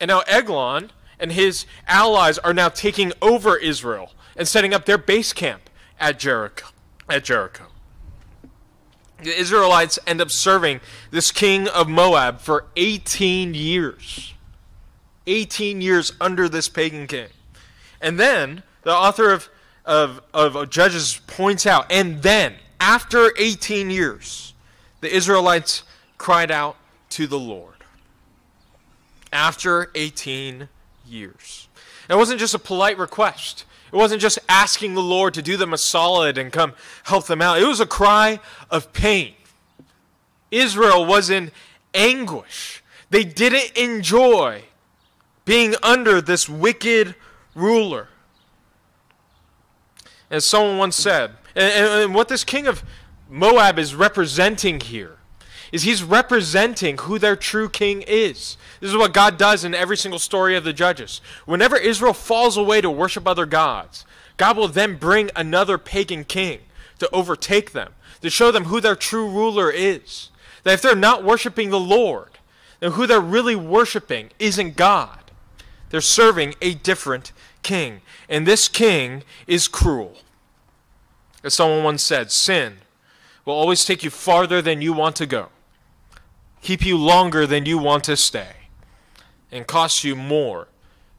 and 0.00 0.08
now 0.08 0.20
Eglon 0.26 0.90
and 1.18 1.32
his 1.32 1.66
allies 1.86 2.38
are 2.38 2.54
now 2.54 2.68
taking 2.68 3.12
over 3.22 3.56
Israel 3.56 4.12
and 4.36 4.46
setting 4.46 4.74
up 4.74 4.84
their 4.84 4.98
base 4.98 5.32
camp 5.32 5.70
at 5.98 6.18
Jericho. 6.18 6.66
At 7.08 7.24
Jericho. 7.24 7.64
The 9.22 9.38
Israelites 9.38 9.98
end 10.06 10.20
up 10.20 10.30
serving 10.30 10.80
this 11.10 11.30
king 11.30 11.68
of 11.68 11.88
Moab 11.88 12.40
for 12.40 12.66
18 12.76 13.54
years. 13.54 14.34
18 15.26 15.80
years 15.80 16.12
under 16.20 16.48
this 16.48 16.68
pagan 16.68 17.06
king. 17.06 17.28
And 18.00 18.20
then 18.20 18.62
the 18.82 18.92
author 18.92 19.32
of, 19.32 19.48
of, 19.84 20.20
of 20.34 20.68
Judges 20.68 21.20
points 21.26 21.66
out, 21.66 21.90
and 21.90 22.22
then 22.22 22.54
after 22.80 23.32
18 23.38 23.88
years, 23.88 24.52
the 25.00 25.14
Israelites 25.14 25.84
cried 26.18 26.50
out 26.50 26.76
to 27.10 27.26
the 27.26 27.38
Lord. 27.38 27.73
After 29.34 29.90
18 29.94 30.68
years. 31.04 31.68
It 32.08 32.14
wasn't 32.14 32.40
just 32.40 32.54
a 32.54 32.58
polite 32.58 32.96
request. 32.96 33.64
It 33.92 33.96
wasn't 33.96 34.22
just 34.22 34.38
asking 34.48 34.94
the 34.94 35.02
Lord 35.02 35.34
to 35.34 35.42
do 35.42 35.56
them 35.56 35.72
a 35.72 35.78
solid 35.78 36.38
and 36.38 36.52
come 36.52 36.72
help 37.04 37.26
them 37.26 37.42
out. 37.42 37.60
It 37.60 37.66
was 37.66 37.80
a 37.80 37.86
cry 37.86 38.40
of 38.70 38.92
pain. 38.92 39.34
Israel 40.50 41.04
was 41.04 41.30
in 41.30 41.50
anguish. 41.92 42.82
They 43.10 43.24
didn't 43.24 43.76
enjoy 43.76 44.64
being 45.44 45.74
under 45.82 46.20
this 46.20 46.48
wicked 46.48 47.14
ruler. 47.54 48.08
As 50.30 50.44
someone 50.44 50.78
once 50.78 50.96
said, 50.96 51.32
and, 51.54 51.72
and, 51.72 52.02
and 52.02 52.14
what 52.14 52.28
this 52.28 52.44
king 52.44 52.66
of 52.66 52.82
Moab 53.28 53.78
is 53.78 53.94
representing 53.94 54.80
here 54.80 55.18
is 55.74 55.82
he's 55.82 56.04
representing 56.04 56.96
who 56.98 57.18
their 57.18 57.34
true 57.34 57.68
king 57.68 58.02
is. 58.06 58.56
This 58.78 58.90
is 58.90 58.96
what 58.96 59.12
God 59.12 59.36
does 59.36 59.64
in 59.64 59.74
every 59.74 59.96
single 59.96 60.20
story 60.20 60.54
of 60.54 60.62
the 60.62 60.72
judges. 60.72 61.20
Whenever 61.46 61.76
Israel 61.76 62.12
falls 62.12 62.56
away 62.56 62.80
to 62.80 62.88
worship 62.88 63.26
other 63.26 63.44
gods, 63.44 64.06
God 64.36 64.56
will 64.56 64.68
then 64.68 64.94
bring 64.94 65.32
another 65.34 65.76
pagan 65.76 66.22
king 66.22 66.60
to 67.00 67.10
overtake 67.10 67.72
them, 67.72 67.92
to 68.22 68.30
show 68.30 68.52
them 68.52 68.66
who 68.66 68.80
their 68.80 68.94
true 68.94 69.28
ruler 69.28 69.68
is. 69.68 70.30
That 70.62 70.74
if 70.74 70.82
they're 70.82 70.94
not 70.94 71.24
worshiping 71.24 71.70
the 71.70 71.80
Lord, 71.80 72.38
then 72.78 72.92
who 72.92 73.04
they're 73.08 73.18
really 73.18 73.56
worshiping 73.56 74.30
isn't 74.38 74.76
God. 74.76 75.32
They're 75.90 76.00
serving 76.00 76.54
a 76.62 76.74
different 76.74 77.32
king. 77.64 78.00
And 78.28 78.46
this 78.46 78.68
king 78.68 79.24
is 79.48 79.66
cruel. 79.66 80.18
As 81.42 81.52
someone 81.54 81.82
once 81.82 82.04
said, 82.04 82.30
sin 82.30 82.76
will 83.44 83.54
always 83.54 83.84
take 83.84 84.04
you 84.04 84.10
farther 84.10 84.62
than 84.62 84.80
you 84.80 84.92
want 84.92 85.16
to 85.16 85.26
go, 85.26 85.48
keep 86.64 86.84
you 86.84 86.96
longer 86.96 87.46
than 87.46 87.66
you 87.66 87.76
want 87.76 88.02
to 88.04 88.16
stay, 88.16 88.56
and 89.52 89.66
cost 89.66 90.02
you 90.02 90.16
more 90.16 90.66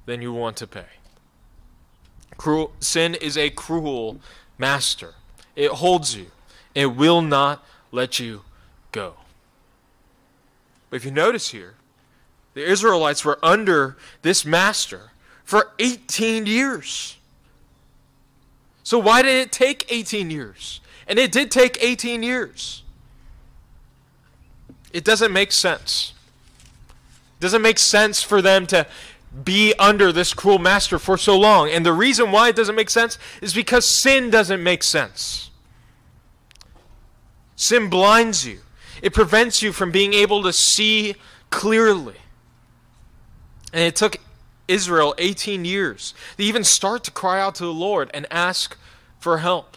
than 0.07 0.19
you 0.19 0.33
want 0.33 0.57
to 0.57 0.65
pay. 0.65 0.87
Cruel, 2.35 2.73
sin 2.79 3.13
is 3.13 3.37
a 3.37 3.51
cruel 3.51 4.19
master. 4.57 5.13
It 5.55 5.69
holds 5.69 6.15
you. 6.15 6.31
It 6.73 6.87
will 6.87 7.21
not 7.21 7.63
let 7.91 8.19
you 8.19 8.41
go. 8.91 9.13
But 10.89 10.97
if 10.97 11.05
you 11.05 11.11
notice 11.11 11.49
here, 11.49 11.75
the 12.55 12.65
Israelites 12.65 13.23
were 13.23 13.37
under 13.43 13.97
this 14.23 14.45
master 14.45 15.11
for 15.43 15.73
18 15.77 16.47
years. 16.47 17.17
So 18.83 18.97
why 18.97 19.21
did 19.21 19.35
it 19.35 19.51
take 19.51 19.85
18 19.89 20.31
years? 20.31 20.81
And 21.07 21.19
it 21.19 21.31
did 21.31 21.51
take 21.51 21.77
18 21.81 22.23
years. 22.23 22.81
It 24.95 25.03
doesn't 25.03 25.33
make 25.33 25.51
sense. 25.51 26.13
It 27.37 27.41
doesn't 27.41 27.61
make 27.61 27.79
sense 27.79 28.23
for 28.23 28.41
them 28.41 28.65
to 28.67 28.87
be 29.43 29.73
under 29.77 30.13
this 30.13 30.33
cruel 30.33 30.57
master 30.57 30.97
for 30.97 31.17
so 31.17 31.37
long. 31.37 31.69
And 31.69 31.85
the 31.85 31.91
reason 31.91 32.31
why 32.31 32.47
it 32.47 32.55
doesn't 32.55 32.75
make 32.75 32.89
sense 32.89 33.19
is 33.41 33.53
because 33.53 33.85
sin 33.85 34.29
doesn't 34.29 34.63
make 34.63 34.83
sense. 34.83 35.49
Sin 37.57 37.89
blinds 37.89 38.47
you. 38.47 38.59
It 39.01 39.13
prevents 39.13 39.61
you 39.61 39.73
from 39.73 39.91
being 39.91 40.13
able 40.13 40.41
to 40.43 40.53
see 40.53 41.15
clearly. 41.49 42.15
And 43.73 43.83
it 43.83 43.97
took 43.97 44.15
Israel 44.69 45.13
18 45.17 45.65
years. 45.65 46.13
They 46.37 46.45
even 46.45 46.63
start 46.63 47.03
to 47.03 47.11
cry 47.11 47.41
out 47.41 47.55
to 47.55 47.65
the 47.65 47.73
Lord 47.73 48.09
and 48.13 48.25
ask 48.31 48.77
for 49.19 49.39
help. 49.39 49.75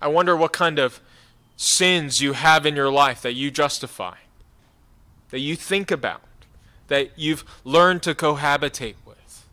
I 0.00 0.08
wonder 0.08 0.34
what 0.34 0.54
kind 0.54 0.78
of 0.78 1.02
sins 1.56 2.20
you 2.20 2.34
have 2.34 2.66
in 2.66 2.76
your 2.76 2.90
life 2.90 3.22
that 3.22 3.32
you 3.32 3.50
justify, 3.50 4.16
that 5.30 5.40
you 5.40 5.56
think 5.56 5.90
about, 5.90 6.22
that 6.88 7.10
you've 7.16 7.44
learned 7.64 8.02
to 8.02 8.14
cohabitate 8.14 8.96
with. 9.04 9.44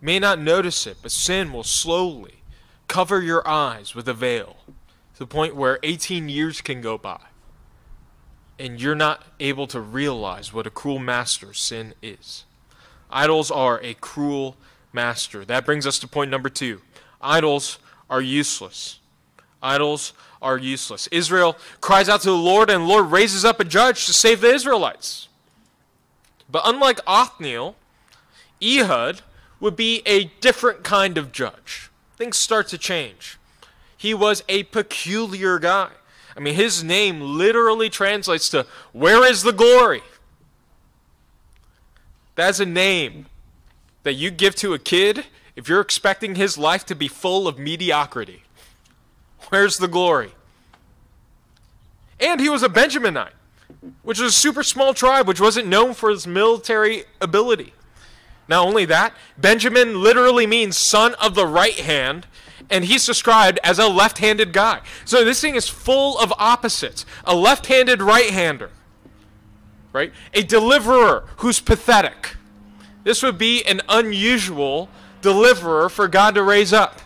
You 0.00 0.06
may 0.06 0.18
not 0.18 0.38
notice 0.38 0.86
it, 0.86 0.98
but 1.02 1.10
sin 1.10 1.52
will 1.52 1.64
slowly 1.64 2.42
cover 2.88 3.20
your 3.20 3.46
eyes 3.48 3.94
with 3.94 4.08
a 4.08 4.14
veil 4.14 4.56
to 5.14 5.18
the 5.18 5.26
point 5.26 5.56
where 5.56 5.78
18 5.82 6.28
years 6.28 6.60
can 6.60 6.80
go 6.80 6.98
by 6.98 7.20
and 8.58 8.80
you're 8.80 8.94
not 8.94 9.24
able 9.40 9.66
to 9.66 9.80
realize 9.80 10.52
what 10.52 10.66
a 10.66 10.70
cruel 10.70 10.98
master 10.98 11.52
sin 11.52 11.94
is. 12.02 12.44
Idols 13.10 13.50
are 13.50 13.80
a 13.82 13.94
cruel 13.94 14.56
master. 14.92 15.44
That 15.44 15.64
brings 15.64 15.86
us 15.86 15.98
to 16.00 16.08
point 16.08 16.30
number 16.30 16.48
two 16.48 16.80
idols 17.20 17.78
are 18.10 18.20
useless. 18.20 19.00
Idols 19.64 20.12
are 20.42 20.58
useless. 20.58 21.08
Israel 21.08 21.56
cries 21.80 22.08
out 22.08 22.20
to 22.20 22.30
the 22.30 22.36
Lord, 22.36 22.70
and 22.70 22.82
the 22.82 22.86
Lord 22.86 23.10
raises 23.10 23.44
up 23.44 23.58
a 23.58 23.64
judge 23.64 24.06
to 24.06 24.12
save 24.12 24.42
the 24.42 24.54
Israelites. 24.54 25.28
But 26.50 26.62
unlike 26.66 27.00
Othniel, 27.06 27.74
Ehud 28.62 29.22
would 29.58 29.74
be 29.74 30.02
a 30.04 30.24
different 30.40 30.84
kind 30.84 31.16
of 31.16 31.32
judge. 31.32 31.90
Things 32.16 32.36
start 32.36 32.68
to 32.68 32.78
change. 32.78 33.38
He 33.96 34.12
was 34.12 34.44
a 34.48 34.64
peculiar 34.64 35.58
guy. 35.58 35.88
I 36.36 36.40
mean, 36.40 36.54
his 36.54 36.84
name 36.84 37.20
literally 37.20 37.88
translates 37.88 38.48
to, 38.50 38.66
Where 38.92 39.26
is 39.28 39.42
the 39.42 39.52
glory? 39.52 40.02
That's 42.34 42.60
a 42.60 42.66
name 42.66 43.26
that 44.02 44.14
you 44.14 44.30
give 44.30 44.54
to 44.56 44.74
a 44.74 44.78
kid 44.78 45.24
if 45.56 45.68
you're 45.68 45.80
expecting 45.80 46.34
his 46.34 46.58
life 46.58 46.84
to 46.86 46.94
be 46.94 47.08
full 47.08 47.48
of 47.48 47.58
mediocrity. 47.58 48.42
Where's 49.48 49.78
the 49.78 49.88
glory? 49.88 50.32
And 52.20 52.40
he 52.40 52.48
was 52.48 52.62
a 52.62 52.68
Benjaminite, 52.68 53.32
which 54.02 54.20
was 54.20 54.32
a 54.32 54.36
super 54.36 54.62
small 54.62 54.94
tribe, 54.94 55.26
which 55.26 55.40
wasn't 55.40 55.68
known 55.68 55.94
for 55.94 56.10
its 56.10 56.26
military 56.26 57.04
ability. 57.20 57.72
Not 58.48 58.66
only 58.66 58.84
that, 58.86 59.14
Benjamin 59.38 60.02
literally 60.02 60.46
means 60.46 60.76
son 60.76 61.14
of 61.14 61.34
the 61.34 61.46
right 61.46 61.78
hand, 61.78 62.26
and 62.70 62.84
he's 62.84 63.06
described 63.06 63.58
as 63.64 63.78
a 63.78 63.88
left 63.88 64.18
handed 64.18 64.52
guy. 64.52 64.80
So 65.04 65.24
this 65.24 65.40
thing 65.40 65.54
is 65.54 65.68
full 65.68 66.18
of 66.18 66.32
opposites 66.38 67.04
a 67.24 67.34
left 67.34 67.66
handed 67.66 68.02
right 68.02 68.30
hander, 68.30 68.70
right? 69.92 70.12
A 70.34 70.42
deliverer 70.42 71.24
who's 71.38 71.60
pathetic. 71.60 72.36
This 73.02 73.22
would 73.22 73.38
be 73.38 73.64
an 73.64 73.82
unusual 73.88 74.88
deliverer 75.20 75.88
for 75.88 76.08
God 76.08 76.34
to 76.34 76.42
raise 76.42 76.72
up. 76.72 77.00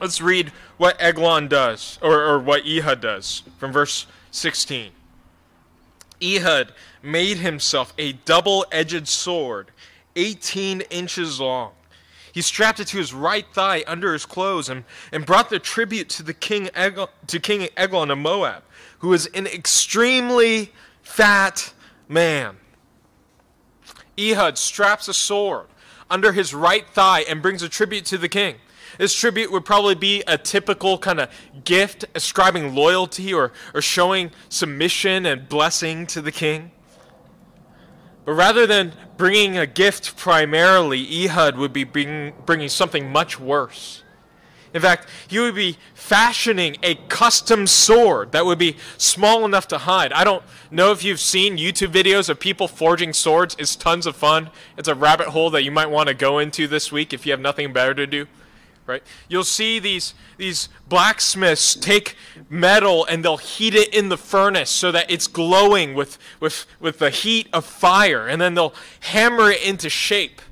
Let's 0.00 0.20
read 0.20 0.52
what 0.80 0.96
Eglon 0.98 1.46
does, 1.46 1.98
or, 2.00 2.22
or 2.22 2.38
what 2.38 2.66
Ehud 2.66 3.02
does, 3.02 3.42
from 3.58 3.70
verse 3.70 4.06
16. 4.30 4.90
Ehud 6.22 6.72
made 7.02 7.36
himself 7.36 7.92
a 7.98 8.12
double 8.12 8.64
edged 8.72 9.06
sword, 9.06 9.72
18 10.16 10.80
inches 10.88 11.38
long. 11.38 11.72
He 12.32 12.40
strapped 12.40 12.80
it 12.80 12.86
to 12.86 12.96
his 12.96 13.12
right 13.12 13.44
thigh 13.52 13.84
under 13.86 14.14
his 14.14 14.24
clothes 14.24 14.70
and, 14.70 14.84
and 15.12 15.26
brought 15.26 15.50
the 15.50 15.58
tribute 15.58 16.08
to, 16.08 16.22
the 16.22 16.32
king 16.32 16.70
to 17.26 17.38
King 17.40 17.68
Eglon 17.76 18.10
of 18.10 18.16
Moab, 18.16 18.62
who 19.00 19.08
was 19.08 19.26
an 19.26 19.46
extremely 19.46 20.72
fat 21.02 21.74
man. 22.08 22.56
Ehud 24.18 24.56
straps 24.56 25.08
a 25.08 25.14
sword 25.14 25.66
under 26.08 26.32
his 26.32 26.54
right 26.54 26.88
thigh 26.88 27.20
and 27.28 27.42
brings 27.42 27.62
a 27.62 27.68
tribute 27.68 28.06
to 28.06 28.16
the 28.16 28.30
king. 28.30 28.54
This 29.00 29.14
tribute 29.14 29.50
would 29.50 29.64
probably 29.64 29.94
be 29.94 30.22
a 30.26 30.36
typical 30.36 30.98
kind 30.98 31.20
of 31.20 31.30
gift 31.64 32.04
ascribing 32.14 32.74
loyalty 32.74 33.32
or, 33.32 33.50
or 33.72 33.80
showing 33.80 34.30
submission 34.50 35.24
and 35.24 35.48
blessing 35.48 36.06
to 36.08 36.20
the 36.20 36.30
king. 36.30 36.70
But 38.26 38.32
rather 38.32 38.66
than 38.66 38.92
bringing 39.16 39.56
a 39.56 39.66
gift 39.66 40.18
primarily, 40.18 41.24
Ehud 41.24 41.56
would 41.56 41.72
be 41.72 41.84
bring, 41.84 42.34
bringing 42.44 42.68
something 42.68 43.10
much 43.10 43.40
worse. 43.40 44.02
In 44.74 44.82
fact, 44.82 45.08
he 45.28 45.38
would 45.38 45.54
be 45.54 45.78
fashioning 45.94 46.76
a 46.82 46.96
custom 47.08 47.66
sword 47.66 48.32
that 48.32 48.44
would 48.44 48.58
be 48.58 48.76
small 48.98 49.46
enough 49.46 49.66
to 49.68 49.78
hide. 49.78 50.12
I 50.12 50.24
don't 50.24 50.42
know 50.70 50.92
if 50.92 51.02
you've 51.02 51.20
seen 51.20 51.56
YouTube 51.56 51.90
videos 51.90 52.28
of 52.28 52.38
people 52.38 52.68
forging 52.68 53.14
swords. 53.14 53.56
It's 53.58 53.76
tons 53.76 54.04
of 54.04 54.14
fun. 54.14 54.50
It's 54.76 54.88
a 54.88 54.94
rabbit 54.94 55.28
hole 55.28 55.48
that 55.52 55.64
you 55.64 55.70
might 55.70 55.88
want 55.88 56.08
to 56.08 56.14
go 56.14 56.38
into 56.38 56.68
this 56.68 56.92
week 56.92 57.14
if 57.14 57.24
you 57.24 57.32
have 57.32 57.40
nothing 57.40 57.72
better 57.72 57.94
to 57.94 58.06
do. 58.06 58.26
Right? 58.90 59.04
You'll 59.28 59.44
see 59.44 59.78
these 59.78 60.14
these 60.36 60.68
blacksmiths 60.88 61.76
take 61.76 62.16
metal 62.48 63.06
and 63.06 63.24
they'll 63.24 63.36
heat 63.36 63.74
it 63.74 63.94
in 63.94 64.08
the 64.08 64.16
furnace 64.16 64.68
so 64.68 64.90
that 64.90 65.08
it's 65.08 65.28
glowing 65.28 65.94
with 65.94 66.18
with 66.40 66.66
with 66.80 66.98
the 66.98 67.10
heat 67.10 67.48
of 67.52 67.64
fire 67.64 68.26
and 68.26 68.40
then 68.40 68.54
they'll 68.54 68.74
hammer 69.00 69.50
it 69.52 69.62
into 69.62 69.88
shape. 69.88 70.42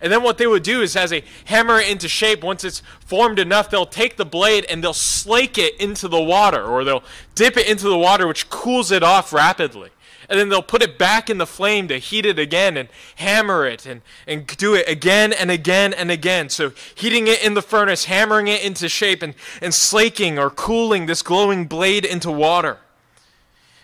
And 0.00 0.12
then 0.12 0.22
what 0.22 0.36
they 0.36 0.48
would 0.48 0.64
do 0.64 0.82
is, 0.82 0.96
as 0.96 1.10
they 1.10 1.22
hammer 1.44 1.78
it 1.78 1.88
into 1.88 2.08
shape, 2.08 2.42
once 2.42 2.64
it's 2.64 2.82
formed 3.00 3.38
enough, 3.38 3.70
they'll 3.70 3.86
take 3.86 4.16
the 4.16 4.24
blade 4.24 4.66
and 4.68 4.82
they'll 4.82 4.92
slake 4.92 5.58
it 5.58 5.80
into 5.80 6.08
the 6.08 6.20
water, 6.20 6.64
or 6.64 6.82
they'll 6.82 7.04
dip 7.36 7.56
it 7.56 7.68
into 7.68 7.88
the 7.88 7.96
water, 7.96 8.26
which 8.26 8.50
cools 8.50 8.90
it 8.90 9.04
off 9.04 9.32
rapidly. 9.32 9.90
And 10.32 10.40
then 10.40 10.48
they'll 10.48 10.62
put 10.62 10.82
it 10.82 10.96
back 10.96 11.28
in 11.28 11.36
the 11.36 11.46
flame 11.46 11.88
to 11.88 11.98
heat 11.98 12.24
it 12.24 12.38
again 12.38 12.78
and 12.78 12.88
hammer 13.16 13.66
it 13.66 13.84
and, 13.84 14.00
and 14.26 14.46
do 14.46 14.74
it 14.74 14.88
again 14.88 15.30
and 15.30 15.50
again 15.50 15.92
and 15.92 16.10
again. 16.10 16.48
So 16.48 16.72
heating 16.94 17.26
it 17.26 17.44
in 17.44 17.52
the 17.52 17.60
furnace, 17.60 18.06
hammering 18.06 18.48
it 18.48 18.64
into 18.64 18.88
shape, 18.88 19.20
and, 19.20 19.34
and 19.60 19.74
slaking 19.74 20.38
or 20.38 20.48
cooling 20.48 21.04
this 21.04 21.20
glowing 21.20 21.66
blade 21.66 22.06
into 22.06 22.32
water. 22.32 22.78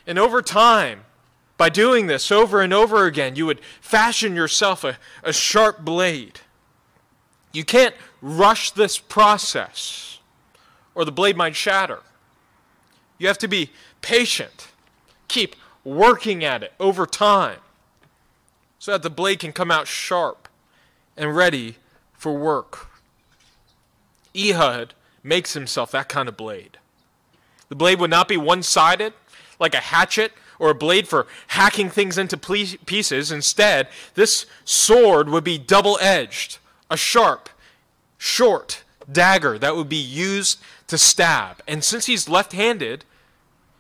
And 0.07 0.19
over 0.19 0.41
time, 0.41 1.05
by 1.59 1.69
doing 1.69 2.07
this 2.07 2.33
over 2.33 2.63
and 2.63 2.73
over 2.73 3.05
again, 3.05 3.37
you 3.37 3.45
would 3.45 3.61
fashion 3.83 4.35
yourself 4.35 4.85
a, 4.85 4.97
a 5.23 5.35
sharp 5.35 5.85
blade. 5.85 6.41
You 7.53 7.63
can't 7.63 7.95
rush 8.23 8.71
this 8.71 8.99
process, 8.99 10.19
or 10.95 11.05
the 11.05 11.13
blade 11.13 11.37
might 11.37 11.57
shatter. 11.57 12.01
You 13.19 13.27
have 13.27 13.37
to 13.37 13.49
be 13.49 13.69
patient. 14.01 14.69
Keep 15.29 15.55
working 15.89 16.45
at 16.45 16.63
it 16.63 16.73
over 16.79 17.07
time 17.07 17.59
so 18.79 18.93
that 18.93 19.03
the 19.03 19.11
blade 19.11 19.41
can 19.41 19.53
come 19.53 19.71
out 19.71 19.87
sharp 19.87 20.49
and 21.17 21.35
ready 21.35 21.77
for 22.13 22.33
work. 22.35 22.89
Ehud 24.37 24.95
makes 25.23 25.55
himself 25.55 25.91
that 25.91 26.09
kind 26.09 26.29
of 26.29 26.37
blade. 26.37 26.79
The 27.69 27.75
blade 27.75 28.01
would 28.01 28.11
not 28.11 28.29
be 28.29 28.37
one 28.37 28.63
sided 28.63 29.13
like 29.59 29.75
a 29.75 29.79
hatchet 29.79 30.33
or 30.59 30.71
a 30.71 30.75
blade 30.75 31.09
for 31.09 31.27
hacking 31.49 31.91
things 31.91 32.19
into 32.19 32.37
pieces. 32.37 33.33
Instead, 33.33 33.89
this 34.15 34.47
sword 34.65 35.29
would 35.29 35.45
be 35.45 35.59
double 35.59 35.99
edged, 36.01 36.59
a 36.91 36.97
sharp, 36.97 37.49
short 38.17 38.85
dagger 39.11 39.59
that 39.59 39.77
would 39.77 39.89
be 39.89 39.97
used 39.97 40.59
to 40.87 40.99
stab. 40.99 41.63
And 41.67 41.83
since 41.83 42.07
he's 42.07 42.29
left 42.29 42.53
handed, 42.53 43.05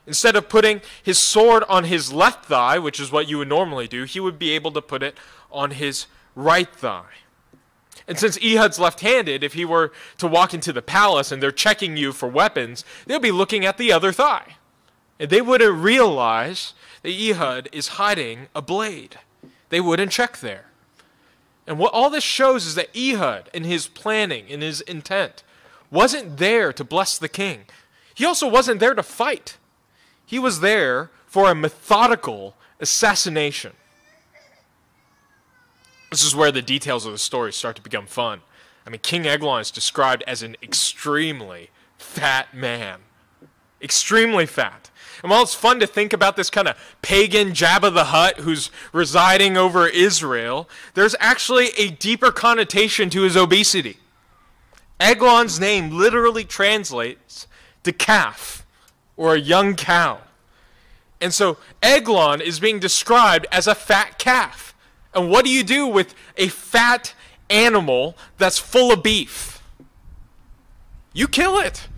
instead 0.08 0.34
of 0.34 0.48
putting 0.48 0.80
his 1.02 1.18
sword 1.18 1.62
on 1.68 1.84
his 1.84 2.12
left 2.12 2.46
thigh, 2.46 2.78
which 2.78 2.98
is 2.98 3.12
what 3.12 3.28
you 3.28 3.38
would 3.38 3.48
normally 3.48 3.86
do, 3.86 4.04
he 4.04 4.18
would 4.18 4.38
be 4.38 4.50
able 4.50 4.72
to 4.72 4.82
put 4.82 5.02
it 5.02 5.16
on 5.52 5.70
his 5.72 6.06
right 6.34 6.74
thigh. 6.74 7.04
And 8.08 8.18
since 8.18 8.38
Ehud's 8.42 8.78
left 8.78 9.00
handed, 9.00 9.44
if 9.44 9.52
he 9.52 9.66
were 9.66 9.92
to 10.16 10.26
walk 10.26 10.54
into 10.54 10.72
the 10.72 10.82
palace 10.82 11.30
and 11.30 11.42
they're 11.42 11.52
checking 11.52 11.96
you 11.96 12.12
for 12.12 12.26
weapons, 12.26 12.84
they'll 13.06 13.20
be 13.20 13.30
looking 13.30 13.66
at 13.66 13.76
the 13.76 13.92
other 13.92 14.12
thigh. 14.12 14.56
And 15.20 15.28
they 15.28 15.42
wouldn't 15.42 15.82
realize 15.82 16.72
that 17.02 17.12
Ehud 17.12 17.68
is 17.70 17.88
hiding 17.88 18.48
a 18.54 18.62
blade. 18.62 19.18
They 19.68 19.80
wouldn't 19.80 20.12
check 20.12 20.38
there. 20.38 20.64
And 21.66 21.78
what 21.78 21.92
all 21.92 22.08
this 22.08 22.24
shows 22.24 22.64
is 22.64 22.76
that 22.76 22.96
Ehud, 22.96 23.50
in 23.52 23.64
his 23.64 23.88
planning, 23.88 24.48
in 24.48 24.62
his 24.62 24.80
intent, 24.80 25.42
wasn't 25.90 26.38
there 26.38 26.72
to 26.72 26.84
bless 26.84 27.18
the 27.18 27.28
king. 27.28 27.66
He 28.14 28.24
also 28.24 28.48
wasn't 28.48 28.80
there 28.80 28.94
to 28.94 29.02
fight. 29.02 29.58
He 30.28 30.38
was 30.38 30.60
there 30.60 31.08
for 31.24 31.50
a 31.50 31.54
methodical 31.54 32.54
assassination. 32.80 33.72
This 36.10 36.22
is 36.22 36.36
where 36.36 36.52
the 36.52 36.60
details 36.60 37.06
of 37.06 37.12
the 37.12 37.18
story 37.18 37.50
start 37.50 37.76
to 37.76 37.82
become 37.82 38.04
fun. 38.04 38.42
I 38.86 38.90
mean, 38.90 39.00
King 39.00 39.26
Eglon 39.26 39.62
is 39.62 39.70
described 39.70 40.22
as 40.26 40.42
an 40.42 40.54
extremely 40.62 41.70
fat 41.96 42.52
man. 42.52 43.00
Extremely 43.80 44.44
fat. 44.44 44.90
And 45.22 45.30
while 45.30 45.42
it's 45.42 45.54
fun 45.54 45.80
to 45.80 45.86
think 45.86 46.12
about 46.12 46.36
this 46.36 46.50
kind 46.50 46.68
of 46.68 46.76
pagan 47.00 47.52
Jabba 47.52 47.94
the 47.94 48.04
Hutt 48.04 48.40
who's 48.40 48.70
residing 48.92 49.56
over 49.56 49.88
Israel, 49.88 50.68
there's 50.92 51.16
actually 51.20 51.68
a 51.78 51.88
deeper 51.88 52.30
connotation 52.30 53.08
to 53.08 53.22
his 53.22 53.34
obesity. 53.34 53.96
Eglon's 55.00 55.58
name 55.58 55.88
literally 55.88 56.44
translates 56.44 57.46
to 57.84 57.92
calf 57.92 58.66
or 59.18 59.34
a 59.34 59.38
young 59.38 59.74
cow. 59.74 60.20
And 61.20 61.34
so 61.34 61.58
Eglon 61.82 62.40
is 62.40 62.58
being 62.58 62.78
described 62.78 63.46
as 63.52 63.66
a 63.66 63.74
fat 63.74 64.18
calf. 64.18 64.74
And 65.12 65.28
what 65.28 65.44
do 65.44 65.50
you 65.50 65.64
do 65.64 65.86
with 65.86 66.14
a 66.38 66.48
fat 66.48 67.12
animal 67.50 68.16
that's 68.38 68.58
full 68.58 68.92
of 68.92 69.02
beef? 69.02 69.60
You 71.12 71.28
kill 71.28 71.58
it. 71.58 71.88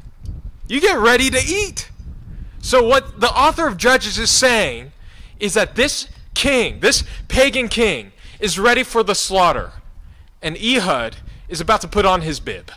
You 0.66 0.80
get 0.80 0.98
ready 0.98 1.30
to 1.30 1.38
eat. 1.38 1.90
So, 2.62 2.86
what 2.86 3.20
the 3.20 3.30
author 3.30 3.66
of 3.66 3.76
Judges 3.76 4.18
is 4.18 4.30
saying 4.30 4.92
is 5.38 5.54
that 5.54 5.74
this 5.74 6.08
king, 6.34 6.80
this 6.80 7.04
pagan 7.28 7.68
king, 7.68 8.12
is 8.38 8.58
ready 8.58 8.82
for 8.82 9.02
the 9.02 9.14
slaughter, 9.14 9.72
and 10.40 10.56
Ehud 10.56 11.16
is 11.48 11.60
about 11.60 11.80
to 11.80 11.88
put 11.88 12.06
on 12.06 12.22
his 12.22 12.38
bib. 12.38 12.70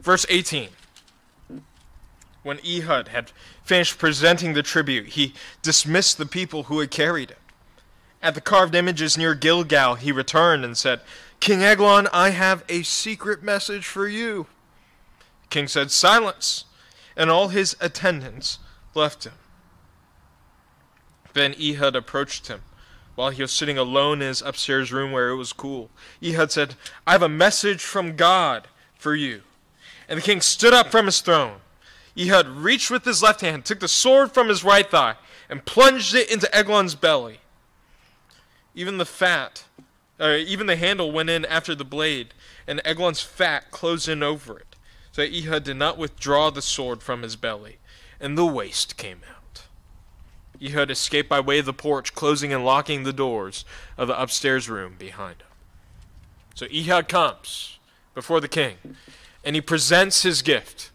Verse 0.00 0.24
18. 0.28 0.68
When 2.48 2.60
Ehud 2.66 3.08
had 3.08 3.30
finished 3.62 3.98
presenting 3.98 4.54
the 4.54 4.62
tribute, 4.62 5.08
he 5.08 5.34
dismissed 5.60 6.16
the 6.16 6.24
people 6.24 6.62
who 6.62 6.80
had 6.80 6.90
carried 6.90 7.30
it. 7.30 7.36
At 8.22 8.34
the 8.34 8.40
carved 8.40 8.74
images 8.74 9.18
near 9.18 9.34
Gilgal, 9.34 9.96
he 9.96 10.10
returned 10.10 10.64
and 10.64 10.74
said, 10.74 11.02
King 11.40 11.62
Eglon, 11.62 12.08
I 12.10 12.30
have 12.30 12.64
a 12.66 12.84
secret 12.84 13.42
message 13.42 13.84
for 13.84 14.08
you. 14.08 14.46
The 15.42 15.48
king 15.50 15.68
said, 15.68 15.90
Silence 15.90 16.64
and 17.18 17.30
all 17.30 17.48
his 17.48 17.76
attendants 17.82 18.60
left 18.94 19.24
him. 19.24 19.34
Then 21.34 21.54
Ehud 21.60 21.94
approached 21.94 22.46
him 22.46 22.62
while 23.14 23.28
he 23.28 23.42
was 23.42 23.52
sitting 23.52 23.76
alone 23.76 24.22
in 24.22 24.28
his 24.28 24.40
upstairs 24.40 24.90
room 24.90 25.12
where 25.12 25.28
it 25.28 25.36
was 25.36 25.52
cool. 25.52 25.90
Ehud 26.24 26.50
said, 26.50 26.76
I 27.06 27.12
have 27.12 27.20
a 27.20 27.28
message 27.28 27.82
from 27.82 28.16
God 28.16 28.68
for 28.94 29.14
you. 29.14 29.42
And 30.08 30.16
the 30.16 30.22
king 30.24 30.40
stood 30.40 30.72
up 30.72 30.90
from 30.90 31.04
his 31.04 31.20
throne. 31.20 31.60
Ehud 32.18 32.48
reached 32.48 32.90
with 32.90 33.04
his 33.04 33.22
left 33.22 33.42
hand, 33.42 33.64
took 33.64 33.80
the 33.80 33.88
sword 33.88 34.32
from 34.32 34.48
his 34.48 34.64
right 34.64 34.90
thigh, 34.90 35.14
and 35.48 35.64
plunged 35.64 36.14
it 36.14 36.30
into 36.30 36.52
Eglon's 36.54 36.94
belly. 36.94 37.40
Even 38.74 38.98
the 38.98 39.06
fat, 39.06 39.64
uh, 40.18 40.36
even 40.38 40.66
the 40.66 40.76
handle 40.76 41.12
went 41.12 41.30
in 41.30 41.44
after 41.44 41.74
the 41.74 41.84
blade, 41.84 42.34
and 42.66 42.80
Eglon's 42.84 43.22
fat 43.22 43.70
closed 43.70 44.08
in 44.08 44.22
over 44.22 44.58
it. 44.58 44.76
So 45.12 45.22
Ehud 45.22 45.64
did 45.64 45.76
not 45.76 45.98
withdraw 45.98 46.50
the 46.50 46.62
sword 46.62 47.02
from 47.02 47.22
his 47.22 47.36
belly, 47.36 47.78
and 48.20 48.36
the 48.36 48.46
waste 48.46 48.96
came 48.96 49.20
out. 49.28 49.62
Ehud 50.62 50.90
escaped 50.90 51.28
by 51.28 51.40
way 51.40 51.60
of 51.60 51.66
the 51.66 51.72
porch, 51.72 52.14
closing 52.14 52.52
and 52.52 52.64
locking 52.64 53.04
the 53.04 53.12
doors 53.12 53.64
of 53.96 54.08
the 54.08 54.20
upstairs 54.20 54.68
room 54.68 54.96
behind 54.98 55.36
him. 55.36 55.48
So 56.54 56.66
Ehud 56.66 57.08
comes 57.08 57.78
before 58.14 58.40
the 58.40 58.48
king, 58.48 58.76
and 59.44 59.54
he 59.54 59.62
presents 59.62 60.22
his 60.22 60.42
gift. 60.42 60.90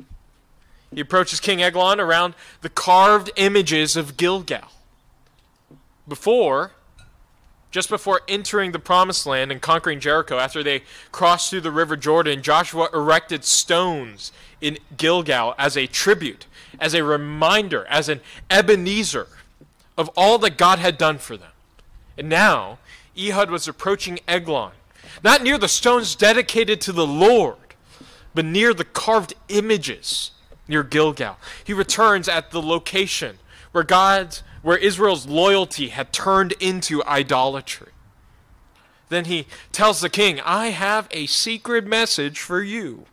He 0.95 1.01
approaches 1.01 1.39
King 1.39 1.61
Eglon 1.61 1.99
around 1.99 2.35
the 2.61 2.69
carved 2.69 3.31
images 3.35 3.95
of 3.95 4.17
Gilgal. 4.17 4.69
Before, 6.07 6.71
just 7.71 7.89
before 7.89 8.21
entering 8.27 8.71
the 8.71 8.79
promised 8.79 9.25
land 9.25 9.51
and 9.51 9.61
conquering 9.61 9.99
Jericho, 9.99 10.37
after 10.37 10.61
they 10.61 10.83
crossed 11.11 11.49
through 11.49 11.61
the 11.61 11.71
river 11.71 11.97
Jordan, 11.97 12.43
Joshua 12.43 12.89
erected 12.93 13.43
stones 13.43 14.31
in 14.61 14.77
Gilgal 14.95 15.55
as 15.57 15.75
a 15.75 15.87
tribute, 15.87 16.45
as 16.79 16.93
a 16.93 17.03
reminder, 17.03 17.85
as 17.89 18.09
an 18.09 18.21
Ebenezer 18.49 19.27
of 19.97 20.09
all 20.09 20.37
that 20.39 20.57
God 20.57 20.79
had 20.79 20.97
done 20.97 21.17
for 21.17 21.37
them. 21.37 21.51
And 22.17 22.29
now, 22.29 22.77
Ehud 23.17 23.49
was 23.49 23.67
approaching 23.67 24.19
Eglon, 24.27 24.71
not 25.23 25.41
near 25.41 25.57
the 25.57 25.67
stones 25.67 26.15
dedicated 26.15 26.79
to 26.81 26.91
the 26.91 27.07
Lord, 27.07 27.57
but 28.35 28.45
near 28.45 28.73
the 28.73 28.85
carved 28.85 29.33
images 29.49 30.31
near 30.67 30.83
Gilgal. 30.83 31.37
He 31.63 31.73
returns 31.73 32.27
at 32.27 32.51
the 32.51 32.61
location 32.61 33.37
where 33.71 33.83
God's 33.83 34.43
where 34.63 34.77
Israel's 34.77 35.27
loyalty 35.27 35.89
had 35.89 36.13
turned 36.13 36.53
into 36.53 37.03
idolatry. 37.03 37.91
Then 39.09 39.25
he 39.25 39.45
tells 39.71 39.99
the 40.01 40.09
king, 40.09 40.39
I 40.39 40.67
have 40.67 41.07
a 41.11 41.27
secret 41.27 41.85
message 41.85 42.39
for 42.39 42.63
you. 42.63 43.05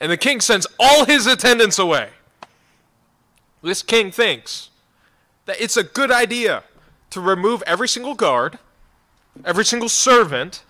And 0.00 0.10
the 0.10 0.16
king 0.16 0.40
sends 0.40 0.66
all 0.78 1.04
his 1.04 1.26
attendants 1.26 1.78
away. 1.78 2.10
This 3.62 3.82
king 3.82 4.10
thinks 4.10 4.70
that 5.44 5.60
it's 5.60 5.76
a 5.76 5.82
good 5.82 6.10
idea 6.10 6.64
to 7.10 7.20
remove 7.20 7.62
every 7.66 7.88
single 7.88 8.14
guard, 8.14 8.58
every 9.44 9.64
single 9.64 9.88
servant, 9.90 10.64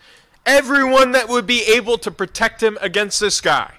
everyone 0.45 1.13
that 1.13 1.29
would 1.29 1.47
be 1.47 1.63
able 1.63 1.99
to 1.99 2.11
protect 2.11 2.63
him 2.63 2.77
against 2.81 3.21
this 3.21 3.41
guy. 3.41 3.75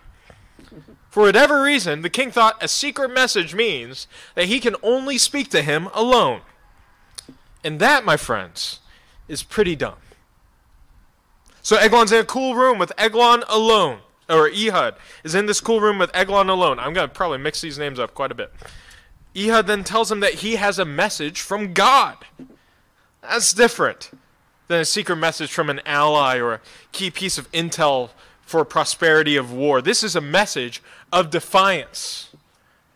For 1.12 1.24
whatever 1.24 1.62
reason, 1.62 2.04
the 2.04 2.10
king 2.10 2.32
thought 2.32 2.64
a 2.64 2.70
secret 2.70 3.14
message 3.14 3.54
means 3.54 4.08
that 4.34 4.46
he 4.46 4.62
can 4.62 4.78
only 4.82 5.18
speak 5.18 5.50
to 5.50 5.62
him 5.62 5.90
alone. 5.94 6.40
And 7.66 7.82
that, 7.82 8.06
my 8.06 8.16
friends, 8.16 8.80
is 9.28 9.44
pretty 9.44 9.76
dumb. 9.76 9.98
So 11.62 11.76
Eglon's 11.76 12.14
in 12.14 12.22
a 12.22 12.24
cool 12.24 12.56
room 12.56 12.80
with 12.80 12.94
Eglon 12.98 13.44
alone, 13.50 14.00
or 14.30 14.50
Ehud 14.50 14.96
is 15.26 15.36
in 15.36 15.48
this 15.48 15.60
cool 15.60 15.82
room 15.82 16.00
with 16.00 16.10
Eglon 16.14 16.48
alone. 16.48 16.80
I'm 16.80 16.94
going 16.94 17.10
to 17.10 17.14
probably 17.14 17.40
mix 17.40 17.60
these 17.60 17.78
names 17.78 18.00
up 18.00 18.14
quite 18.14 18.32
a 18.32 18.36
bit. 18.36 18.54
Ehud 19.36 19.68
then 19.68 19.84
tells 19.84 20.10
him 20.10 20.22
that 20.22 20.36
he 20.36 20.56
has 20.56 20.80
a 20.80 20.86
message 20.86 21.42
from 21.42 21.74
God. 21.74 22.20
That's 23.22 23.52
different 23.52 24.12
than 24.70 24.80
a 24.80 24.86
secret 24.86 25.18
message 25.18 25.52
from 25.52 25.70
an 25.70 25.82
ally 25.86 26.38
or 26.38 26.54
a 26.54 26.62
key 26.94 27.12
piece 27.12 27.38
of 27.38 27.52
intel 27.52 28.12
for 28.52 28.66
prosperity 28.66 29.38
of 29.38 29.54
war. 29.54 29.82
This 29.82 30.04
is 30.04 30.16
a 30.16 30.22
message 30.22 30.82
of 31.12 31.30
defiance. 31.30 32.30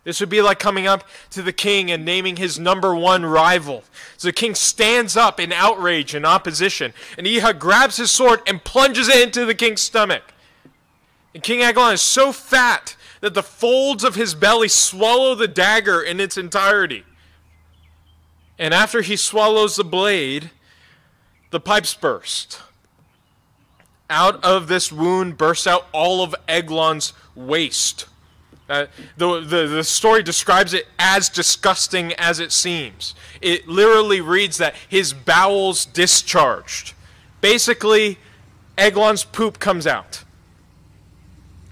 This 0.03 0.19
would 0.19 0.29
be 0.29 0.41
like 0.41 0.59
coming 0.59 0.85
up 0.85 1.03
to 1.31 1.41
the 1.41 1.51
king 1.51 1.89
and 1.89 2.05
naming 2.05 2.35
his 2.35 2.59
number 2.59 2.95
one 2.95 3.25
rival. 3.25 3.83
So 4.17 4.27
the 4.27 4.33
king 4.33 4.53
stands 4.53 5.17
up 5.17 5.39
in 5.39 5.51
outrage 5.51 6.13
and 6.13 6.25
opposition, 6.25 6.93
and 7.17 7.27
Ehud 7.27 7.59
grabs 7.59 7.97
his 7.97 8.11
sword 8.11 8.41
and 8.45 8.63
plunges 8.63 9.09
it 9.09 9.21
into 9.21 9.45
the 9.45 9.55
king's 9.55 9.81
stomach. 9.81 10.33
And 11.33 11.43
King 11.43 11.61
Eglon 11.61 11.95
is 11.95 12.01
so 12.01 12.31
fat 12.31 12.95
that 13.19 13.33
the 13.33 13.43
folds 13.43 14.03
of 14.03 14.15
his 14.15 14.35
belly 14.35 14.67
swallow 14.67 15.35
the 15.35 15.47
dagger 15.47 16.01
in 16.01 16.19
its 16.19 16.37
entirety. 16.37 17.03
And 18.57 18.73
after 18.73 19.01
he 19.01 19.17
swallows 19.17 19.75
the 19.75 19.83
blade, 19.83 20.51
the 21.49 21.59
pipes 21.59 21.93
burst 21.93 22.61
out 24.09 24.43
of 24.43 24.67
this 24.67 24.91
wound 24.91 25.37
bursts 25.37 25.67
out 25.67 25.87
all 25.91 26.23
of 26.23 26.35
Eglon's 26.47 27.13
waste. 27.35 28.05
Uh, 28.67 28.87
the, 29.17 29.41
the, 29.41 29.67
the 29.67 29.83
story 29.83 30.23
describes 30.23 30.73
it 30.73 30.87
as 30.97 31.29
disgusting 31.29 32.13
as 32.13 32.39
it 32.39 32.51
seems. 32.51 33.13
It 33.41 33.67
literally 33.67 34.21
reads 34.21 34.57
that 34.57 34.75
his 34.89 35.13
bowels 35.13 35.85
discharged. 35.85 36.93
Basically, 37.41 38.17
Eglon's 38.77 39.23
poop 39.23 39.59
comes 39.59 39.85
out. 39.85 40.23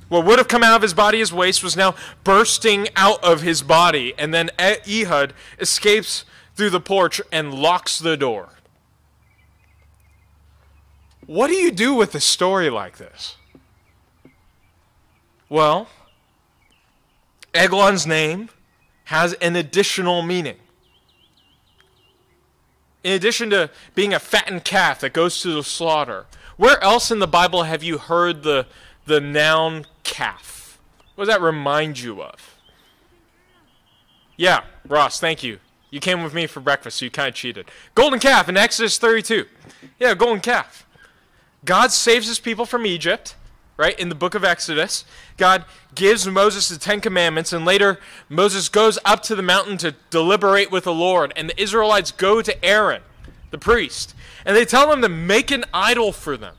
What 0.09 0.25
would 0.25 0.37
have 0.37 0.47
come 0.47 0.61
out 0.61 0.75
of 0.75 0.83
his 0.83 0.93
body 0.93 1.21
as 1.21 1.33
waste 1.33 1.63
was 1.63 1.75
now 1.75 1.95
bursting 2.23 2.87
out 2.95 3.23
of 3.23 3.41
his 3.41 3.63
body, 3.63 4.13
and 4.15 4.31
then 4.31 4.51
Ehud 4.59 5.33
escapes 5.59 6.25
through 6.55 6.69
the 6.69 6.79
porch 6.79 7.19
and 7.31 7.51
locks 7.51 7.97
the 7.97 8.15
door. 8.15 8.49
What 11.25 11.47
do 11.47 11.53
you 11.53 11.71
do 11.71 11.93
with 11.93 12.13
a 12.15 12.19
story 12.19 12.69
like 12.69 12.97
this? 12.97 13.37
Well, 15.49 15.87
Eglon's 17.53 18.07
name 18.07 18.49
has 19.05 19.33
an 19.33 19.55
additional 19.55 20.21
meaning. 20.21 20.57
In 23.03 23.13
addition 23.13 23.49
to 23.51 23.69
being 23.95 24.13
a 24.13 24.19
fattened 24.19 24.63
calf 24.63 25.01
that 25.01 25.13
goes 25.13 25.41
to 25.41 25.53
the 25.53 25.63
slaughter, 25.63 26.25
where 26.57 26.81
else 26.83 27.11
in 27.11 27.19
the 27.19 27.27
Bible 27.27 27.63
have 27.63 27.83
you 27.83 27.97
heard 27.97 28.43
the, 28.43 28.65
the 29.05 29.19
noun 29.19 29.85
calf? 30.03 30.79
What 31.15 31.25
does 31.25 31.33
that 31.33 31.41
remind 31.41 31.99
you 31.99 32.23
of? 32.23 32.57
Yeah, 34.37 34.63
Ross, 34.87 35.19
thank 35.19 35.43
you. 35.43 35.59
You 35.91 35.99
came 35.99 36.23
with 36.23 36.33
me 36.33 36.47
for 36.47 36.59
breakfast, 36.59 36.97
so 36.97 37.05
you 37.05 37.11
kind 37.11 37.27
of 37.29 37.35
cheated. 37.35 37.69
Golden 37.93 38.19
calf 38.19 38.49
in 38.49 38.57
Exodus 38.57 38.97
32. 38.97 39.45
Yeah, 39.99 40.15
golden 40.15 40.41
calf. 40.41 40.87
God 41.65 41.91
saves 41.91 42.27
his 42.27 42.39
people 42.39 42.65
from 42.65 42.85
Egypt, 42.85 43.35
right? 43.77 43.97
In 43.99 44.09
the 44.09 44.15
book 44.15 44.35
of 44.35 44.43
Exodus, 44.43 45.05
God 45.37 45.65
gives 45.95 46.27
Moses 46.27 46.69
the 46.69 46.77
Ten 46.77 47.01
Commandments, 47.01 47.53
and 47.53 47.65
later 47.65 47.99
Moses 48.29 48.69
goes 48.69 48.99
up 49.05 49.23
to 49.23 49.35
the 49.35 49.41
mountain 49.41 49.77
to 49.79 49.95
deliberate 50.09 50.71
with 50.71 50.83
the 50.83 50.93
Lord, 50.93 51.33
and 51.35 51.49
the 51.49 51.61
Israelites 51.61 52.11
go 52.11 52.41
to 52.41 52.65
Aaron, 52.65 53.01
the 53.51 53.57
priest, 53.57 54.15
and 54.45 54.55
they 54.55 54.65
tell 54.65 54.91
him 54.91 55.01
to 55.01 55.09
make 55.09 55.51
an 55.51 55.65
idol 55.73 56.11
for 56.11 56.37
them. 56.37 56.55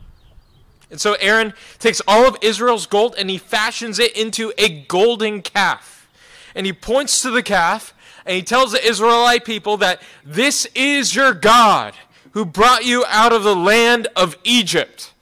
And 0.91 1.01
so 1.01 1.15
Aaron 1.15 1.55
takes 1.79 2.01
all 2.07 2.27
of 2.29 2.37
Israel's 2.41 2.87
gold 2.87 3.17
and 3.19 3.29
he 3.29 3.39
fashions 3.39 3.99
it 3.99 4.17
into 4.17 4.53
a 4.57 4.83
golden 4.83 5.43
calf. 5.43 6.09
And 6.55 6.67
he 6.67 6.73
points 6.73 7.21
to 7.23 7.33
the 7.33 7.43
calf 7.43 7.93
and 8.25 8.37
he 8.37 8.43
tells 8.43 8.71
the 8.71 8.87
Israelite 8.87 9.45
people 9.45 9.77
that 9.79 10.01
this 10.25 10.67
is 10.75 11.15
your 11.15 11.35
God 11.35 11.95
who 12.35 12.45
brought 12.45 12.85
you 12.85 13.05
out 13.09 13.33
of 13.33 13.45
the 13.45 13.55
land 13.55 14.09
of 14.17 14.37
Egypt. 14.43 15.13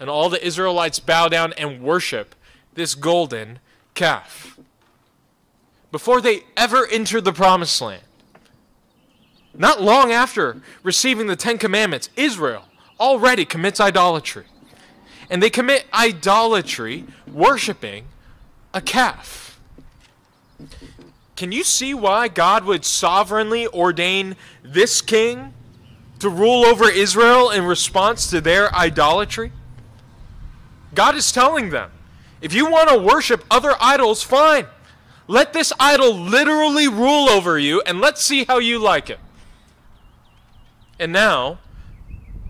And 0.00 0.10
all 0.10 0.28
the 0.28 0.44
Israelites 0.44 0.98
bow 0.98 1.28
down 1.28 1.52
and 1.54 1.80
worship 1.80 2.34
this 2.74 2.96
golden 2.96 3.60
calf. 3.94 4.58
Before 5.92 6.20
they 6.20 6.40
ever 6.56 6.86
enter 6.88 7.20
the 7.20 7.32
promised 7.32 7.80
land, 7.80 8.02
not 9.54 9.80
long 9.80 10.10
after 10.10 10.60
receiving 10.82 11.28
the 11.28 11.36
Ten 11.36 11.56
Commandments, 11.56 12.10
Israel 12.16 12.64
already 12.98 13.44
commits 13.44 13.80
idolatry. 13.80 14.44
And 15.30 15.40
they 15.40 15.50
commit 15.50 15.86
idolatry 15.94 17.04
worshiping 17.32 18.06
a 18.74 18.80
calf. 18.80 19.60
Can 21.36 21.52
you 21.52 21.62
see 21.62 21.94
why 21.94 22.26
God 22.26 22.64
would 22.64 22.84
sovereignly 22.84 23.68
ordain 23.68 24.34
this 24.64 25.00
king 25.00 25.54
to 26.20 26.28
rule 26.28 26.64
over 26.64 26.88
Israel 26.88 27.50
in 27.50 27.64
response 27.64 28.28
to 28.30 28.40
their 28.40 28.74
idolatry? 28.74 29.52
God 30.94 31.14
is 31.14 31.30
telling 31.32 31.70
them 31.70 31.90
if 32.40 32.52
you 32.54 32.70
want 32.70 32.88
to 32.88 32.98
worship 32.98 33.44
other 33.50 33.74
idols, 33.80 34.22
fine. 34.22 34.66
Let 35.26 35.52
this 35.52 35.72
idol 35.78 36.14
literally 36.14 36.88
rule 36.88 37.28
over 37.28 37.58
you 37.58 37.82
and 37.82 38.00
let's 38.00 38.22
see 38.22 38.44
how 38.44 38.58
you 38.58 38.78
like 38.78 39.10
it. 39.10 39.18
And 40.98 41.12
now, 41.12 41.58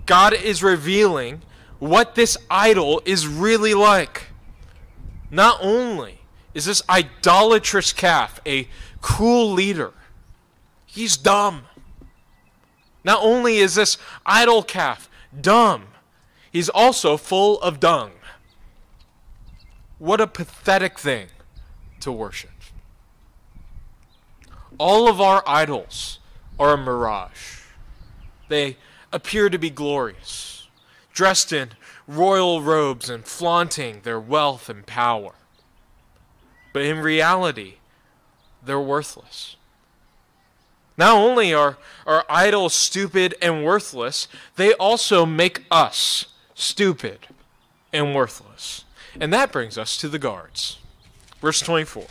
God 0.07 0.33
is 0.33 0.63
revealing 0.63 1.43
what 1.79 2.15
this 2.15 2.37
idol 2.51 3.03
is 3.05 3.27
really 3.27 3.75
like. 3.75 4.29
Not 5.31 5.59
only 5.61 6.21
is 6.55 6.65
this 6.65 6.83
idolatrous 6.89 7.93
calf 7.93 8.41
a 8.47 8.69
cruel 9.01 9.51
leader, 9.51 9.93
he's 10.87 11.17
dumb. 11.17 11.65
Not 13.09 13.21
only 13.23 13.57
is 13.57 13.75
this 13.75 13.97
idol 14.27 14.63
calf 14.63 15.09
dumb, 15.41 15.87
he's 16.53 16.69
also 16.69 17.17
full 17.17 17.59
of 17.63 17.81
dung. 17.81 18.11
What 19.99 20.21
a 20.21 20.27
pathetic 20.27 20.99
thing 20.99 21.29
to 22.01 22.13
worship. 22.13 22.51
All 24.77 25.09
of 25.09 25.23
our 25.23 25.43
idols 25.47 26.19
are 26.59 26.75
a 26.75 26.77
mirage. 26.77 27.63
They 28.49 28.77
appear 29.11 29.49
to 29.49 29.59
be 29.59 29.71
glorious, 29.71 30.69
dressed 31.15 31.51
in 31.51 31.71
royal 32.07 32.61
robes 32.61 33.09
and 33.09 33.25
flaunting 33.25 34.03
their 34.03 34.21
wealth 34.21 34.69
and 34.69 34.85
power. 34.85 35.33
But 36.75 36.83
in 36.83 36.99
reality, 36.99 37.77
they're 38.63 38.79
worthless. 38.79 39.57
Not 40.99 41.17
only 41.17 41.55
are 41.55 41.79
our 42.07 42.27
idols 42.29 42.75
stupid 42.75 43.37
and 43.41 43.65
worthless, 43.65 44.27
they 44.57 44.75
also 44.75 45.25
make 45.25 45.65
us 45.71 46.27
stupid 46.55 47.29
and 47.93 48.15
worthless. 48.15 48.85
And 49.19 49.33
that 49.33 49.53
brings 49.53 49.79
us 49.79 49.97
to 49.99 50.09
the 50.09 50.19
guards. 50.19 50.79
Verse 51.41 51.61
24. 51.61 52.05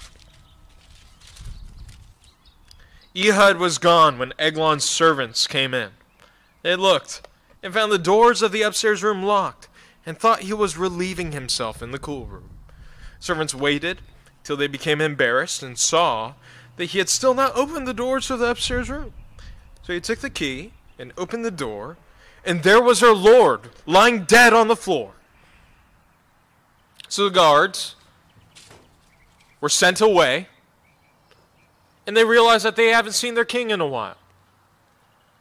Ehud 3.16 3.58
was 3.58 3.78
gone 3.78 4.18
when 4.18 4.34
Eglon's 4.40 4.86
servants 4.86 5.48
came 5.48 5.74
in. 5.74 5.90
They 6.62 6.76
looked 6.76 7.28
and 7.62 7.74
found 7.74 7.92
the 7.92 7.98
doors 7.98 8.42
of 8.42 8.52
the 8.52 8.62
upstairs 8.62 9.04
room 9.04 9.24
locked 9.24 9.68
and 10.06 10.18
thought 10.18 10.42
he 10.42 10.54
was 10.54 10.78
relieving 10.78 11.34
himself 11.34 11.82
in 11.82 11.92
the 11.92 12.00
cool 12.00 12.26
room. 12.26 12.52
Servants 13.20 13.54
waited 13.54 14.02
till 14.44 14.56
they 14.56 14.68
became 14.68 15.02
embarrassed 15.02 15.62
and 15.62 15.78
saw 15.78 16.36
that 16.78 16.86
he 16.86 17.00
had 17.00 17.10
still 17.10 17.34
not 17.34 17.56
opened 17.56 17.88
the 17.88 17.94
doors 17.94 18.28
to 18.28 18.38
the 18.38 18.52
upstairs 18.52 18.90
room. 18.90 19.14
So 19.84 19.94
he 19.94 20.00
took 20.00 20.20
the 20.20 20.30
key 20.30 20.72
and 20.98 21.12
opened 21.18 21.44
the 21.44 21.52
door, 21.52 21.98
and 22.46 22.64
there 22.64 22.82
was 22.82 23.02
her 23.02 23.14
lord 23.14 23.70
lying 23.86 24.24
dead 24.24 24.54
on 24.54 24.68
the 24.68 24.76
floor. 24.76 25.12
So 27.10 27.26
the 27.26 27.30
guards 27.32 27.96
were 29.60 29.70
sent 29.70 30.02
away, 30.02 30.48
and 32.06 32.16
they 32.16 32.24
realized 32.24 32.66
that 32.66 32.76
they 32.76 32.88
haven't 32.88 33.14
seen 33.14 33.34
their 33.34 33.46
king 33.46 33.72
in 33.72 33.82
a 33.82 33.88
while. 33.88 34.18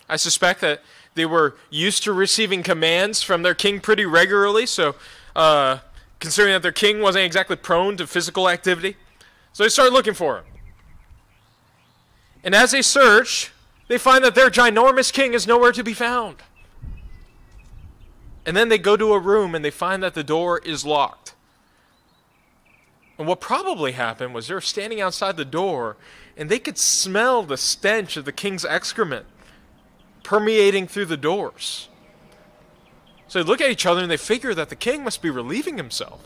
I 0.08 0.16
suspect 0.16 0.60
that 0.60 0.82
they 1.14 1.26
were 1.26 1.56
used 1.70 2.02
to 2.04 2.12
receiving 2.12 2.62
commands 2.62 3.22
from 3.22 3.42
their 3.42 3.54
king 3.54 3.80
pretty 3.80 4.06
regularly, 4.06 4.66
so 4.66 4.94
uh, 5.34 5.78
considering 6.20 6.54
that 6.54 6.62
their 6.62 6.72
king 6.72 7.00
wasn't 7.00 7.24
exactly 7.24 7.56
prone 7.56 7.96
to 7.96 8.06
physical 8.06 8.48
activity, 8.48 8.96
so 9.52 9.62
they 9.62 9.68
started 9.68 9.92
looking 9.92 10.14
for 10.14 10.38
him. 10.38 10.44
And 12.46 12.54
as 12.54 12.70
they 12.70 12.80
search, 12.80 13.50
they 13.88 13.98
find 13.98 14.22
that 14.24 14.36
their 14.36 14.50
ginormous 14.50 15.12
king 15.12 15.34
is 15.34 15.48
nowhere 15.48 15.72
to 15.72 15.82
be 15.82 15.92
found. 15.92 16.36
And 18.46 18.56
then 18.56 18.68
they 18.68 18.78
go 18.78 18.96
to 18.96 19.14
a 19.14 19.18
room 19.18 19.56
and 19.56 19.64
they 19.64 19.72
find 19.72 20.00
that 20.04 20.14
the 20.14 20.22
door 20.22 20.60
is 20.60 20.86
locked. 20.86 21.34
And 23.18 23.26
what 23.26 23.40
probably 23.40 23.92
happened 23.92 24.32
was 24.32 24.46
they 24.46 24.54
were 24.54 24.60
standing 24.60 25.00
outside 25.00 25.36
the 25.36 25.44
door 25.44 25.96
and 26.36 26.48
they 26.48 26.60
could 26.60 26.78
smell 26.78 27.42
the 27.42 27.56
stench 27.56 28.16
of 28.16 28.24
the 28.24 28.32
king's 28.32 28.64
excrement 28.64 29.26
permeating 30.22 30.86
through 30.86 31.06
the 31.06 31.16
doors. 31.16 31.88
So 33.26 33.42
they 33.42 33.48
look 33.48 33.60
at 33.60 33.70
each 33.70 33.86
other 33.86 34.02
and 34.02 34.10
they 34.10 34.16
figure 34.16 34.54
that 34.54 34.68
the 34.68 34.76
king 34.76 35.02
must 35.02 35.20
be 35.20 35.30
relieving 35.30 35.78
himself. 35.78 36.24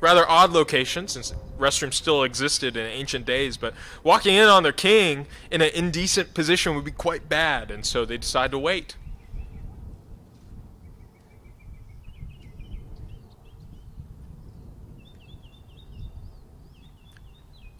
Rather 0.00 0.28
odd 0.28 0.52
location 0.52 1.08
since 1.08 1.34
restrooms 1.58 1.94
still 1.94 2.22
existed 2.22 2.76
in 2.76 2.86
ancient 2.86 3.26
days, 3.26 3.56
but 3.56 3.74
walking 4.04 4.34
in 4.34 4.46
on 4.46 4.62
their 4.62 4.72
king 4.72 5.26
in 5.50 5.60
an 5.60 5.70
indecent 5.74 6.34
position 6.34 6.74
would 6.76 6.84
be 6.84 6.92
quite 6.92 7.28
bad, 7.28 7.70
and 7.70 7.84
so 7.84 8.04
they 8.04 8.16
decide 8.16 8.52
to 8.52 8.58
wait. 8.58 8.96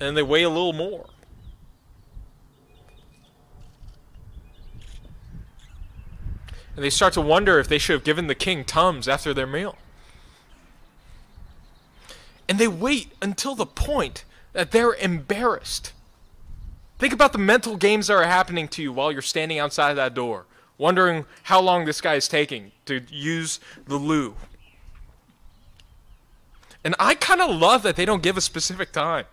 And 0.01 0.17
they 0.17 0.23
wait 0.23 0.43
a 0.43 0.49
little 0.49 0.73
more. 0.73 1.07
And 6.75 6.85
they 6.85 6.91
start 6.91 7.13
to 7.15 7.21
wonder 7.21 7.59
if 7.59 7.67
they 7.67 7.79
should 7.79 7.95
have 7.95 8.05
given 8.05 8.29
the 8.29 8.37
king 8.37 8.65
Tums 8.65 9.09
after 9.09 9.35
their 9.35 9.49
meal. 9.49 9.77
And 12.49 12.59
they 12.59 12.69
wait 12.69 13.13
until 13.21 13.55
the 13.55 13.67
point 13.67 14.25
that 14.53 14.71
they're 14.71 14.95
embarrassed. 14.95 15.93
Think 16.99 17.13
about 17.13 17.33
the 17.33 17.39
mental 17.39 17.77
games 17.77 18.07
that 18.07 18.15
are 18.15 18.25
happening 18.25 18.69
to 18.69 18.83
you 18.83 18.93
while 18.93 19.13
you're 19.13 19.23
standing 19.23 19.59
outside 19.59 19.95
that 19.95 20.15
door, 20.15 20.47
wondering 20.79 21.27
how 21.45 21.61
long 21.61 21.85
this 21.85 22.01
guy 22.01 22.15
is 22.15 22.27
taking 22.27 22.73
to 22.87 23.03
use 23.11 23.61
the 23.87 23.97
loo. 23.97 24.35
And 26.83 26.95
I 26.99 27.15
kind 27.15 27.41
of 27.41 27.55
love 27.55 27.83
that 27.83 27.97
they 27.97 28.05
don't 28.05 28.23
give 28.23 28.37
a 28.37 28.41
specific 28.41 28.93
time. 28.93 29.27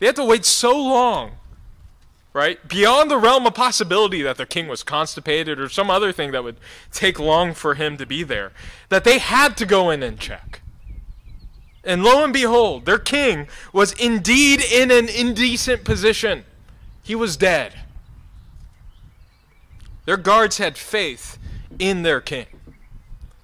They 0.00 0.06
have 0.06 0.16
to 0.16 0.24
wait 0.24 0.44
so 0.44 0.76
long 0.76 1.32
right? 2.32 2.66
Beyond 2.66 3.10
the 3.10 3.18
realm 3.18 3.46
of 3.46 3.54
possibility 3.54 4.22
that 4.22 4.36
their 4.36 4.46
king 4.46 4.68
was 4.68 4.82
constipated 4.82 5.60
or 5.60 5.68
some 5.68 5.90
other 5.90 6.12
thing 6.12 6.32
that 6.32 6.44
would 6.44 6.56
take 6.90 7.18
long 7.18 7.54
for 7.54 7.74
him 7.74 7.96
to 7.98 8.06
be 8.06 8.22
there, 8.22 8.52
that 8.88 9.04
they 9.04 9.18
had 9.18 9.56
to 9.58 9.66
go 9.66 9.90
in 9.90 10.02
and 10.02 10.18
check. 10.18 10.61
And 11.84 12.04
lo 12.04 12.22
and 12.22 12.32
behold, 12.32 12.86
their 12.86 12.98
king 12.98 13.48
was 13.72 13.92
indeed 13.94 14.62
in 14.62 14.90
an 14.90 15.08
indecent 15.08 15.84
position. 15.84 16.44
He 17.02 17.14
was 17.14 17.36
dead. 17.36 17.74
Their 20.04 20.16
guards 20.16 20.58
had 20.58 20.76
faith 20.78 21.38
in 21.78 22.02
their 22.02 22.20
king. 22.20 22.46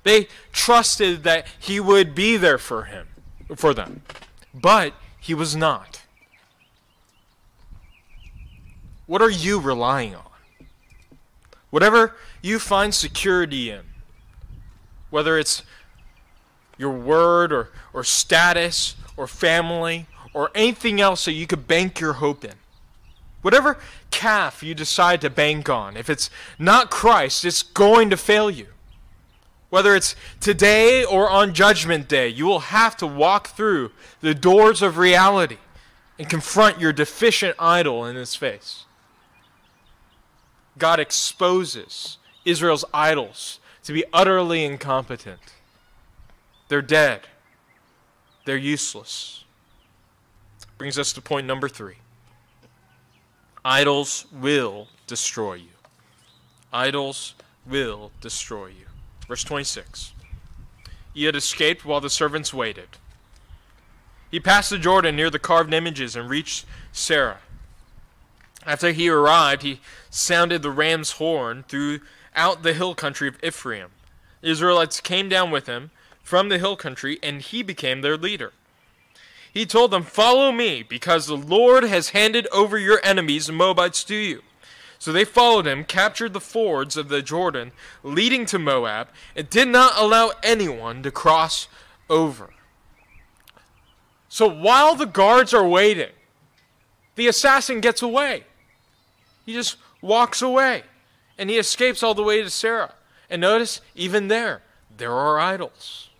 They 0.04 0.28
trusted 0.52 1.24
that 1.24 1.46
he 1.58 1.80
would 1.80 2.14
be 2.14 2.36
there 2.36 2.58
for 2.58 2.84
him, 2.84 3.08
for 3.56 3.74
them. 3.74 4.02
But 4.54 4.94
he 5.20 5.34
was 5.34 5.54
not. 5.54 6.02
What 9.06 9.22
are 9.22 9.30
you 9.30 9.58
relying 9.58 10.14
on? 10.14 10.24
Whatever 11.70 12.14
you 12.42 12.58
find 12.58 12.94
security 12.94 13.70
in, 13.70 13.80
whether 15.10 15.38
it's 15.38 15.62
your 16.78 16.92
word 16.92 17.52
or, 17.52 17.70
or 17.98 18.04
status 18.04 18.94
or 19.16 19.26
family 19.26 20.06
or 20.32 20.52
anything 20.54 21.00
else 21.00 21.24
that 21.24 21.32
you 21.32 21.48
could 21.48 21.66
bank 21.66 21.98
your 21.98 22.14
hope 22.14 22.44
in. 22.44 22.54
Whatever 23.42 23.76
calf 24.12 24.62
you 24.62 24.74
decide 24.74 25.20
to 25.20 25.30
bank 25.30 25.68
on, 25.68 25.96
if 25.96 26.08
it's 26.08 26.30
not 26.58 26.90
Christ, 26.90 27.44
it's 27.44 27.62
going 27.62 28.08
to 28.10 28.16
fail 28.16 28.48
you. 28.48 28.68
Whether 29.70 29.96
it's 29.96 30.14
today 30.40 31.04
or 31.04 31.28
on 31.28 31.54
Judgment 31.54 32.08
Day, 32.08 32.28
you 32.28 32.46
will 32.46 32.60
have 32.60 32.96
to 32.98 33.06
walk 33.06 33.48
through 33.48 33.90
the 34.20 34.34
doors 34.34 34.80
of 34.80 34.96
reality 34.96 35.58
and 36.18 36.28
confront 36.28 36.80
your 36.80 36.92
deficient 36.92 37.56
idol 37.58 38.04
in 38.04 38.16
his 38.16 38.34
face. 38.34 38.84
God 40.78 41.00
exposes 41.00 42.18
Israel's 42.44 42.84
idols 42.94 43.58
to 43.82 43.92
be 43.92 44.04
utterly 44.12 44.64
incompetent. 44.64 45.40
They're 46.68 46.80
dead. 46.80 47.22
They're 48.48 48.56
useless. 48.56 49.44
Brings 50.78 50.98
us 50.98 51.12
to 51.12 51.20
point 51.20 51.46
number 51.46 51.68
three 51.68 51.96
idols 53.62 54.24
will 54.32 54.88
destroy 55.06 55.52
you. 55.52 55.76
Idols 56.72 57.34
will 57.66 58.10
destroy 58.22 58.68
you. 58.68 58.86
Verse 59.28 59.44
26. 59.44 60.14
He 61.12 61.24
had 61.24 61.36
escaped 61.36 61.84
while 61.84 62.00
the 62.00 62.08
servants 62.08 62.54
waited. 62.54 62.88
He 64.30 64.40
passed 64.40 64.70
the 64.70 64.78
Jordan 64.78 65.14
near 65.14 65.28
the 65.28 65.38
carved 65.38 65.74
images 65.74 66.16
and 66.16 66.30
reached 66.30 66.64
Seirah. 66.90 67.40
After 68.64 68.92
he 68.92 69.10
arrived, 69.10 69.60
he 69.60 69.82
sounded 70.08 70.62
the 70.62 70.70
ram's 70.70 71.10
horn 71.10 71.66
throughout 71.68 72.62
the 72.62 72.72
hill 72.72 72.94
country 72.94 73.28
of 73.28 73.36
Ephraim. 73.44 73.90
The 74.40 74.48
Israelites 74.48 75.02
came 75.02 75.28
down 75.28 75.50
with 75.50 75.66
him 75.66 75.90
from 76.28 76.50
the 76.50 76.58
hill 76.58 76.76
country, 76.76 77.18
and 77.22 77.40
he 77.40 77.62
became 77.62 78.02
their 78.02 78.18
leader. 78.18 78.52
He 79.52 79.64
told 79.64 79.90
them, 79.90 80.02
Follow 80.02 80.52
me, 80.52 80.82
because 80.82 81.26
the 81.26 81.36
Lord 81.36 81.84
has 81.84 82.10
handed 82.10 82.46
over 82.52 82.78
your 82.78 83.00
enemies, 83.02 83.46
the 83.46 83.54
Moabites, 83.54 84.04
to 84.04 84.14
you. 84.14 84.42
So 84.98 85.10
they 85.10 85.24
followed 85.24 85.66
him, 85.66 85.84
captured 85.84 86.34
the 86.34 86.40
fords 86.40 86.96
of 86.98 87.08
the 87.08 87.22
Jordan 87.22 87.72
leading 88.02 88.44
to 88.46 88.58
Moab, 88.58 89.08
and 89.34 89.48
did 89.48 89.68
not 89.68 89.94
allow 89.96 90.32
anyone 90.42 91.02
to 91.02 91.10
cross 91.10 91.66
over. 92.10 92.50
So 94.28 94.46
while 94.46 94.94
the 94.94 95.06
guards 95.06 95.54
are 95.54 95.66
waiting, 95.66 96.12
the 97.14 97.26
assassin 97.26 97.80
gets 97.80 98.02
away. 98.02 98.44
He 99.46 99.54
just 99.54 99.76
walks 100.02 100.42
away 100.42 100.82
and 101.38 101.48
he 101.48 101.56
escapes 101.56 102.02
all 102.02 102.14
the 102.14 102.22
way 102.22 102.42
to 102.42 102.48
Seirah. 102.48 102.92
And 103.30 103.40
notice, 103.40 103.80
even 103.94 104.28
there, 104.28 104.62
there 104.94 105.12
are 105.12 105.38
idols. 105.38 106.10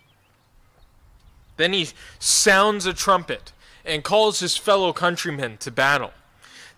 Then 1.59 1.75
he 1.75 1.89
sounds 2.19 2.87
a 2.87 2.95
trumpet 2.95 3.53
and 3.85 4.03
calls 4.03 4.41
his 4.41 4.57
fellow 4.57 4.95
countrymen 4.95 5.59
to 5.59 5.71
battle. 5.71 6.13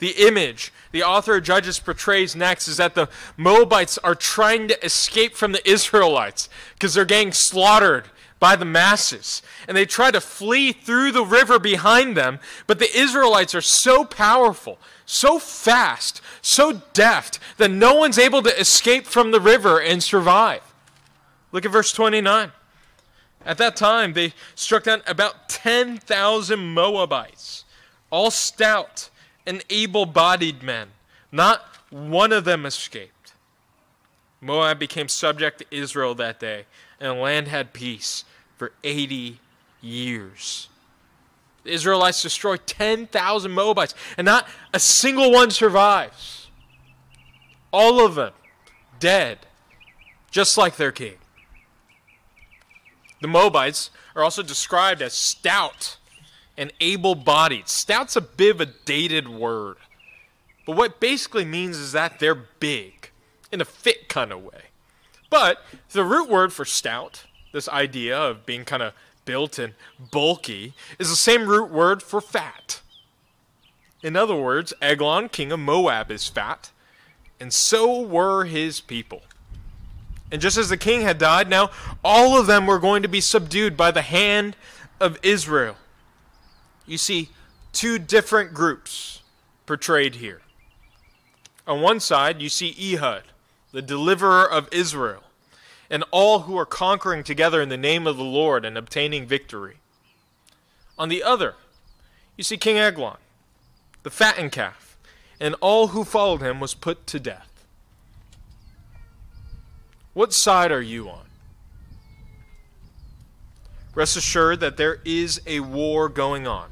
The 0.01 0.27
image 0.27 0.73
the 0.93 1.03
author 1.05 1.37
of 1.37 1.45
Judges 1.45 1.79
portrays 1.79 2.35
next 2.35 2.67
is 2.67 2.79
that 2.79 2.95
the 2.95 3.09
Moabites 3.37 3.99
are 3.99 4.15
trying 4.15 4.67
to 4.69 4.85
escape 4.85 5.35
from 5.35 5.53
the 5.53 5.71
Israelites 5.71 6.49
because 6.75 6.95
they're 6.95 7.05
getting 7.05 7.33
slaughtered 7.33 8.07
by 8.41 8.57
the 8.57 8.65
masses. 8.65 9.43
And 9.69 9.77
they 9.77 9.87
try 9.87 10.11
to 10.11 10.21
flee 10.21 10.73
through 10.73 11.13
the 11.13 11.25
river 11.25 11.59
behind 11.59 12.17
them, 12.17 12.41
but 12.67 12.79
the 12.79 12.99
Israelites 12.99 13.55
are 13.55 13.61
so 13.61 14.05
powerful, 14.05 14.79
so 15.05 15.39
fast, 15.39 16.21
so 16.43 16.83
deft 16.93 17.39
that 17.59 17.71
no 17.71 17.95
one's 17.95 18.19
able 18.19 18.43
to 18.43 18.61
escape 18.61 19.07
from 19.07 19.31
the 19.31 19.41
river 19.41 19.81
and 19.81 20.03
survive. 20.03 20.63
Look 21.53 21.65
at 21.65 21.71
verse 21.71 21.93
29. 21.93 22.53
At 23.45 23.59
that 23.59 23.77
time, 23.77 24.13
they 24.13 24.35
struck 24.55 24.85
down 24.85 25.03
about 25.07 25.49
10,000 25.49 26.59
Moabites, 26.59 27.65
all 28.11 28.31
stout 28.31 29.09
and 29.47 29.65
able 29.71 30.07
bodied 30.07 30.63
men. 30.63 30.89
Not 31.33 31.63
one 31.91 32.33
of 32.33 32.45
them 32.45 32.67
escaped. 32.67 33.33
Moab 34.41 34.79
became 34.79 35.09
subject 35.09 35.59
to 35.59 35.67
Israel 35.71 36.15
that 36.17 36.41
day, 36.41 36.67
and 36.99 37.17
the 37.17 37.21
land 37.21 37.49
had 37.49 37.73
peace 37.73 38.25
for 38.57 38.73
80 38.85 39.39
years. 39.81 40.69
The 41.65 41.73
Israelites 41.73 42.23
destroyed 42.23 42.67
10,000 42.67 43.51
Moabites, 43.51 43.95
and 44.17 44.25
not 44.25 44.47
a 44.73 44.81
single 44.81 45.31
one 45.31 45.51
survives. 45.51 46.49
All 47.73 48.05
of 48.05 48.15
them 48.15 48.33
dead, 48.99 49.39
just 50.31 50.57
like 50.57 50.77
their 50.77 50.93
king. 50.93 51.17
The 53.21 53.29
Moabites 53.29 53.91
are 54.17 54.23
also 54.23 54.43
described 54.43 55.03
as 55.03 55.13
stout 55.13 55.99
and 56.57 56.73
able 56.81 57.15
bodied. 57.15 57.69
Stout's 57.69 58.17
a 58.17 58.21
bit 58.21 58.51
of 58.51 58.61
a 58.61 58.67
dated 58.67 59.29
word. 59.29 59.77
But 60.67 60.77
what 60.77 61.01
basically 61.01 61.45
means 61.45 61.77
is 61.77 61.93
that 61.93 62.19
they're 62.19 62.35
big 62.35 63.11
in 63.51 63.61
a 63.61 63.65
fit 63.65 64.09
kind 64.09 64.33
of 64.33 64.43
way. 64.43 64.65
But 65.29 65.63
the 65.93 66.05
root 66.05 66.29
word 66.29 66.53
for 66.53 66.65
stout, 66.65 67.25
this 67.53 67.69
idea 67.69 68.19
of 68.19 68.47
being 68.47 68.65
kind 68.65 68.83
of 68.83 68.95
built 69.25 69.59
and 69.59 69.75
bulky, 70.11 70.75
is 70.99 71.09
the 71.09 71.17
same 71.17 71.47
root 71.47 71.71
word 71.71 72.03
for 72.03 72.21
fat. 72.21 72.81
In 74.03 74.17
other 74.17 74.35
words, 74.35 74.73
Eglon, 74.81 75.29
king 75.29 75.53
of 75.53 75.61
Moab, 75.61 76.11
is 76.11 76.27
fat, 76.27 76.71
and 77.39 77.53
so 77.53 78.01
were 78.01 78.45
his 78.45 78.81
people. 78.81 79.23
And 80.33 80.41
just 80.41 80.57
as 80.57 80.69
the 80.69 80.77
king 80.77 81.03
had 81.03 81.19
died, 81.19 81.49
now 81.49 81.71
all 82.05 82.39
of 82.39 82.47
them 82.47 82.67
were 82.67 82.79
going 82.79 83.03
to 83.03 83.09
be 83.09 83.21
subdued 83.21 83.77
by 83.77 83.91
the 83.91 84.03
hand 84.03 84.57
of 85.01 85.19
Israel. 85.23 85.77
You 86.87 86.99
see 86.99 87.31
two 87.73 87.99
different 87.99 88.55
groups 88.55 89.23
portrayed 89.67 90.17
here. 90.17 90.43
On 91.67 91.81
one 91.81 92.01
side, 92.01 92.41
you 92.43 92.49
see 92.49 92.75
Ehud, 92.79 93.25
the 93.73 93.83
deliverer 93.83 94.51
of 94.51 94.69
Israel, 94.73 95.23
and 95.89 96.05
all 96.11 96.41
who 96.41 96.57
are 96.57 96.67
conquering 96.67 97.23
together 97.23 97.61
in 97.61 97.69
the 97.69 97.77
name 97.77 98.07
of 98.07 98.17
the 98.17 98.25
Lord 98.25 98.65
and 98.65 98.77
obtaining 98.79 99.27
victory. 99.27 99.77
On 100.99 101.09
the 101.09 101.23
other, 101.23 101.55
you 102.37 102.45
see 102.45 102.57
King 102.57 102.79
Eglon, 102.79 103.19
the 104.03 104.11
fattened 104.11 104.53
calf, 104.53 104.99
and 105.41 105.55
all 105.61 105.89
who 105.89 106.05
followed 106.05 106.43
him 106.43 106.61
was 106.61 106.75
put 106.75 107.07
to 107.09 107.21
death. 107.21 107.50
What 110.13 110.33
side 110.33 110.73
are 110.73 110.83
you 110.83 111.09
on? 111.09 111.27
Rest 113.95 114.17
assured 114.17 114.61
that 114.61 114.77
there 114.77 115.01
is 115.05 115.41
a 115.47 115.61
war 115.61 116.09
going 116.09 116.47
on. 116.47 116.69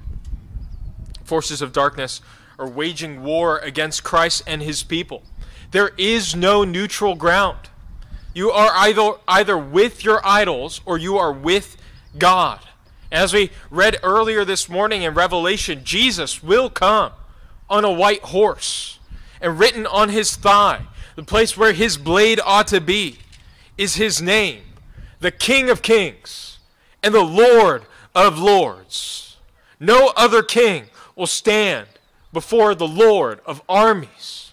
Forces 1.25 1.63
of 1.63 1.73
darkness 1.73 2.21
are 2.59 2.69
waging 2.69 3.23
war 3.23 3.59
against 3.59 4.03
Christ 4.03 4.43
and 4.47 4.63
his 4.63 4.83
people. 4.83 5.23
There 5.71 5.93
is 5.99 6.35
no 6.35 6.65
neutral 6.65 7.15
ground. 7.15 7.69
You 8.35 8.51
are 8.51 8.73
either, 8.75 9.13
either 9.27 9.59
with 9.59 10.05
your 10.05 10.25
idols 10.25 10.81
or 10.87 10.99
you 10.99 11.19
are 11.19 11.33
with 11.33 11.77
God. 12.19 12.61
As 13.11 13.33
we 13.33 13.51
read 13.71 13.99
earlier 14.03 14.45
this 14.45 14.69
morning 14.69 15.03
in 15.03 15.15
Revelation, 15.15 15.83
Jesus 15.85 16.43
will 16.43 16.71
come 16.71 17.13
on 17.71 17.85
a 17.85 17.93
white 17.93 18.23
horse, 18.23 18.99
and 19.41 19.59
written 19.59 19.87
on 19.87 20.09
his 20.09 20.37
thigh, 20.37 20.87
the 21.17 21.23
place 21.23 21.57
where 21.57 21.73
his 21.73 21.97
blade 21.99 22.41
ought 22.45 22.67
to 22.69 22.81
be, 22.81 23.19
is 23.79 23.95
his 23.95 24.21
name, 24.21 24.63
the 25.21 25.31
King 25.31 25.71
of 25.71 25.81
Kings 25.81 26.59
and 27.03 27.15
the 27.15 27.23
Lord 27.23 27.85
of 28.15 28.39
Lords. 28.39 29.37
No 29.81 30.13
other 30.17 30.43
king 30.43 30.87
will 31.15 31.29
stand 31.29 31.87
before 32.33 32.75
the 32.75 32.89
Lord 32.89 33.41
of 33.47 33.63
armies. 33.69 34.53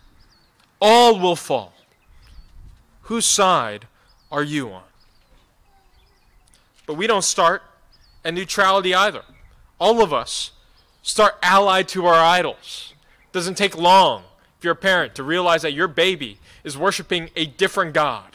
All 0.80 1.20
will 1.20 1.36
fall. 1.36 1.74
Whose 3.04 3.26
side 3.26 3.88
are 4.32 4.44
you 4.44 4.70
on? 4.70 4.84
But 6.86 6.94
we 6.94 7.08
don't 7.08 7.24
start 7.24 7.64
at 8.24 8.34
neutrality 8.34 8.94
either. 8.94 9.24
All 9.80 10.02
of 10.02 10.14
us 10.14 10.52
start 11.02 11.36
allied 11.42 11.88
to 11.90 12.06
our 12.06 12.24
idols. 12.24 12.94
It 13.24 13.32
Doesn't 13.32 13.56
take 13.56 13.76
long 13.76 14.24
if 14.58 14.64
you're 14.64 14.74
a 14.74 14.76
parent 14.76 15.16
to 15.16 15.24
realize 15.24 15.64
that 15.64 15.74
your 15.74 15.88
baby 15.88 16.40
is 16.64 16.78
worshiping 16.78 17.30
a 17.36 17.46
different 17.46 17.94
God. 17.94 18.35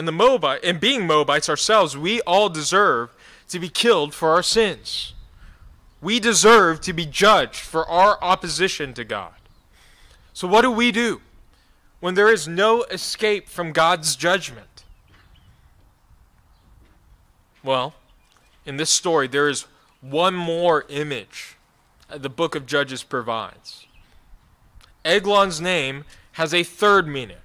And 0.00 0.08
the 0.08 0.12
Moabite 0.12 0.64
and 0.64 0.80
being 0.80 1.06
Moabites 1.06 1.50
ourselves, 1.50 1.94
we 1.94 2.22
all 2.22 2.48
deserve 2.48 3.10
to 3.50 3.58
be 3.58 3.68
killed 3.68 4.14
for 4.14 4.30
our 4.30 4.42
sins. 4.42 5.12
We 6.00 6.18
deserve 6.18 6.80
to 6.80 6.94
be 6.94 7.04
judged 7.04 7.60
for 7.60 7.86
our 7.86 8.16
opposition 8.22 8.94
to 8.94 9.04
God. 9.04 9.34
So 10.32 10.48
what 10.48 10.62
do 10.62 10.70
we 10.70 10.90
do 10.90 11.20
when 12.00 12.14
there 12.14 12.32
is 12.32 12.48
no 12.48 12.84
escape 12.84 13.46
from 13.46 13.72
God's 13.72 14.16
judgment? 14.16 14.84
Well, 17.62 17.92
in 18.64 18.78
this 18.78 18.88
story 18.88 19.28
there 19.28 19.50
is 19.50 19.66
one 20.00 20.34
more 20.34 20.86
image 20.88 21.58
the 22.08 22.30
book 22.30 22.54
of 22.54 22.64
Judges 22.64 23.02
provides. 23.02 23.86
Eglon's 25.04 25.60
name 25.60 26.06
has 26.32 26.54
a 26.54 26.62
third 26.62 27.06
meaning. 27.06 27.36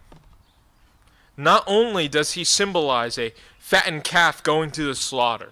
Not 1.38 1.64
only 1.68 2.08
does 2.08 2.34
he 2.34 2.44
symbolize 2.44 3.18
a 3.18 3.34
fattened 3.60 4.04
calf 4.04 4.42
going 4.42 4.72
to 4.72 4.86
the 4.86 4.96
slaughter, 4.96 5.52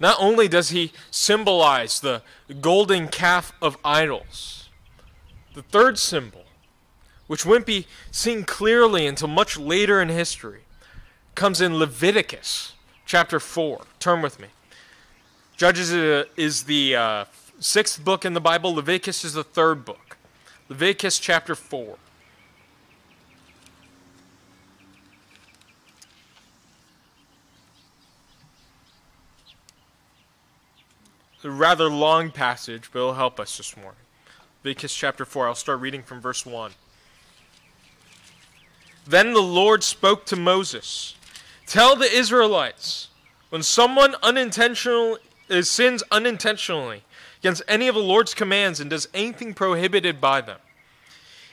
not 0.00 0.16
only 0.20 0.48
does 0.48 0.70
he 0.70 0.92
symbolize 1.10 2.00
the 2.00 2.22
golden 2.60 3.08
calf 3.08 3.52
of 3.60 3.76
idols, 3.84 4.68
the 5.54 5.62
third 5.62 5.98
symbol, 5.98 6.44
which 7.26 7.44
wouldn't 7.44 7.66
be 7.66 7.86
seen 8.10 8.44
clearly 8.44 9.06
until 9.06 9.28
much 9.28 9.58
later 9.58 10.00
in 10.00 10.08
history, 10.08 10.62
comes 11.34 11.60
in 11.60 11.76
Leviticus 11.76 12.72
chapter 13.04 13.40
4. 13.40 13.82
Turn 13.98 14.22
with 14.22 14.40
me. 14.40 14.48
Judges 15.56 15.90
is 16.36 16.64
the 16.64 16.94
uh, 16.94 17.24
sixth 17.58 18.04
book 18.04 18.24
in 18.24 18.34
the 18.34 18.40
Bible, 18.40 18.74
Leviticus 18.74 19.24
is 19.24 19.34
the 19.34 19.44
third 19.44 19.84
book. 19.84 20.16
Leviticus 20.68 21.18
chapter 21.18 21.54
4. 21.54 21.96
A 31.48 31.52
rather 31.52 31.88
long 31.88 32.30
passage, 32.30 32.90
but 32.92 32.98
it'll 32.98 33.14
help 33.14 33.40
us 33.40 33.56
this 33.56 33.76
morning. 33.76 34.00
Leviticus 34.62 34.94
chapter 34.94 35.24
4, 35.24 35.48
I'll 35.48 35.54
start 35.54 35.80
reading 35.80 36.02
from 36.02 36.20
verse 36.20 36.44
1. 36.44 36.72
Then 39.06 39.32
the 39.32 39.40
Lord 39.40 39.82
spoke 39.82 40.26
to 40.26 40.36
Moses 40.36 41.14
Tell 41.66 41.96
the 41.96 42.10
Israelites, 42.10 43.08
when 43.50 43.62
someone 43.62 44.14
unintentionally 44.22 45.20
uh, 45.50 45.62
sins 45.62 46.02
unintentionally 46.10 47.02
against 47.40 47.62
any 47.66 47.88
of 47.88 47.94
the 47.94 48.02
Lord's 48.02 48.34
commands 48.34 48.80
and 48.80 48.90
does 48.90 49.08
anything 49.14 49.54
prohibited 49.54 50.20
by 50.20 50.40
them, 50.40 50.58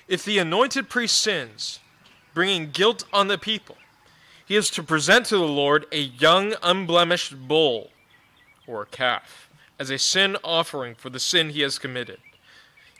if 0.07 0.25
the 0.25 0.37
anointed 0.37 0.89
priest 0.89 1.21
sins, 1.21 1.79
bringing 2.33 2.71
guilt 2.71 3.05
on 3.13 3.27
the 3.27 3.37
people, 3.37 3.77
he 4.45 4.55
is 4.55 4.69
to 4.71 4.83
present 4.83 5.25
to 5.27 5.37
the 5.37 5.47
Lord 5.47 5.85
a 5.91 5.99
young, 5.99 6.53
unblemished 6.61 7.47
bull 7.47 7.91
or 8.67 8.85
calf 8.85 9.45
as 9.79 9.89
a 9.89 9.97
sin 9.97 10.37
offering 10.43 10.95
for 10.95 11.09
the 11.09 11.19
sin 11.19 11.49
he 11.49 11.61
has 11.61 11.79
committed. 11.79 12.19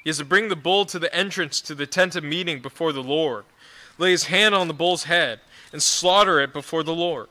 He 0.03 0.09
is 0.09 0.17
to 0.17 0.25
bring 0.25 0.49
the 0.49 0.55
bull 0.55 0.85
to 0.85 0.99
the 0.99 1.13
entrance 1.15 1.61
to 1.61 1.75
the 1.75 1.87
tent 1.87 2.15
of 2.15 2.23
meeting 2.23 2.61
before 2.61 2.93
the 2.93 3.03
Lord, 3.03 3.45
lay 3.97 4.11
his 4.11 4.25
hand 4.25 4.53
on 4.53 4.67
the 4.67 4.73
bull's 4.73 5.05
head, 5.05 5.39
and 5.71 5.81
slaughter 5.81 6.39
it 6.39 6.53
before 6.53 6.83
the 6.83 6.93
Lord. 6.93 7.27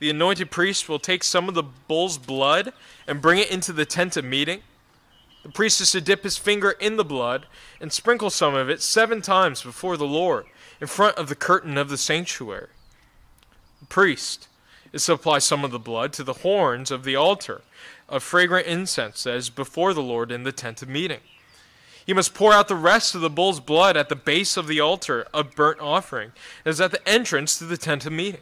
The 0.00 0.10
anointed 0.10 0.50
priest 0.50 0.88
will 0.88 0.98
take 0.98 1.22
some 1.22 1.48
of 1.48 1.54
the 1.54 1.62
bull's 1.62 2.18
blood 2.18 2.72
and 3.06 3.20
bring 3.20 3.38
it 3.38 3.50
into 3.50 3.72
the 3.72 3.84
tent 3.84 4.16
of 4.16 4.24
meeting. 4.24 4.62
The 5.42 5.50
priest 5.50 5.80
is 5.80 5.92
to 5.92 6.00
dip 6.00 6.24
his 6.24 6.38
finger 6.38 6.72
in 6.72 6.96
the 6.96 7.04
blood 7.04 7.46
and 7.80 7.92
sprinkle 7.92 8.30
some 8.30 8.54
of 8.54 8.68
it 8.68 8.82
seven 8.82 9.22
times 9.22 9.62
before 9.62 9.96
the 9.96 10.06
Lord 10.06 10.46
in 10.80 10.86
front 10.86 11.16
of 11.18 11.28
the 11.28 11.34
curtain 11.34 11.76
of 11.78 11.88
the 11.88 11.98
sanctuary. 11.98 12.68
The 13.80 13.86
priest 13.86 14.48
is 14.92 15.04
to 15.06 15.12
apply 15.12 15.38
some 15.38 15.64
of 15.64 15.70
the 15.70 15.78
blood 15.78 16.12
to 16.14 16.24
the 16.24 16.34
horns 16.34 16.90
of 16.90 17.04
the 17.04 17.16
altar 17.16 17.62
of 18.10 18.22
fragrant 18.22 18.66
incense 18.66 19.22
that 19.22 19.36
is 19.36 19.48
before 19.48 19.94
the 19.94 20.02
Lord 20.02 20.32
in 20.32 20.42
the 20.42 20.52
tent 20.52 20.82
of 20.82 20.88
meeting. 20.88 21.20
He 22.04 22.12
must 22.12 22.34
pour 22.34 22.52
out 22.52 22.66
the 22.66 22.74
rest 22.74 23.14
of 23.14 23.20
the 23.20 23.30
bull's 23.30 23.60
blood 23.60 23.96
at 23.96 24.08
the 24.08 24.16
base 24.16 24.56
of 24.56 24.66
the 24.66 24.80
altar 24.80 25.26
of 25.32 25.54
burnt 25.54 25.80
offering, 25.80 26.32
as 26.64 26.80
at 26.80 26.90
the 26.90 27.08
entrance 27.08 27.56
to 27.58 27.64
the 27.64 27.76
tent 27.76 28.04
of 28.04 28.12
meeting. 28.12 28.40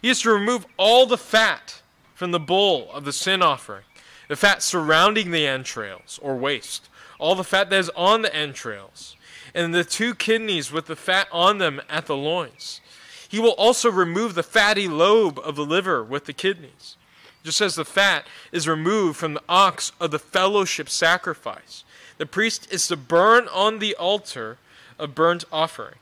He 0.00 0.08
is 0.08 0.20
to 0.22 0.30
remove 0.30 0.66
all 0.76 1.06
the 1.06 1.18
fat 1.18 1.82
from 2.14 2.30
the 2.30 2.40
bull 2.40 2.90
of 2.92 3.04
the 3.04 3.12
sin 3.12 3.42
offering, 3.42 3.84
the 4.28 4.36
fat 4.36 4.62
surrounding 4.62 5.32
the 5.32 5.46
entrails 5.46 6.20
or 6.22 6.36
waist, 6.36 6.88
all 7.18 7.34
the 7.34 7.44
fat 7.44 7.70
that 7.70 7.80
is 7.80 7.90
on 7.96 8.22
the 8.22 8.34
entrails, 8.34 9.16
and 9.52 9.74
the 9.74 9.84
two 9.84 10.14
kidneys 10.14 10.70
with 10.70 10.86
the 10.86 10.96
fat 10.96 11.26
on 11.32 11.58
them 11.58 11.80
at 11.88 12.06
the 12.06 12.16
loins. 12.16 12.80
He 13.28 13.40
will 13.40 13.50
also 13.52 13.90
remove 13.90 14.34
the 14.34 14.42
fatty 14.42 14.86
lobe 14.86 15.40
of 15.40 15.56
the 15.56 15.64
liver 15.64 16.04
with 16.04 16.26
the 16.26 16.32
kidneys 16.32 16.96
just 17.42 17.60
as 17.60 17.74
the 17.74 17.84
fat 17.84 18.26
is 18.52 18.68
removed 18.68 19.18
from 19.18 19.34
the 19.34 19.42
ox 19.48 19.92
of 20.00 20.10
the 20.10 20.18
fellowship 20.18 20.88
sacrifice. 20.88 21.84
The 22.18 22.26
priest 22.26 22.72
is 22.72 22.86
to 22.88 22.96
burn 22.96 23.48
on 23.48 23.78
the 23.78 23.94
altar 23.96 24.58
a 24.98 25.06
burnt 25.06 25.44
offering. 25.50 25.96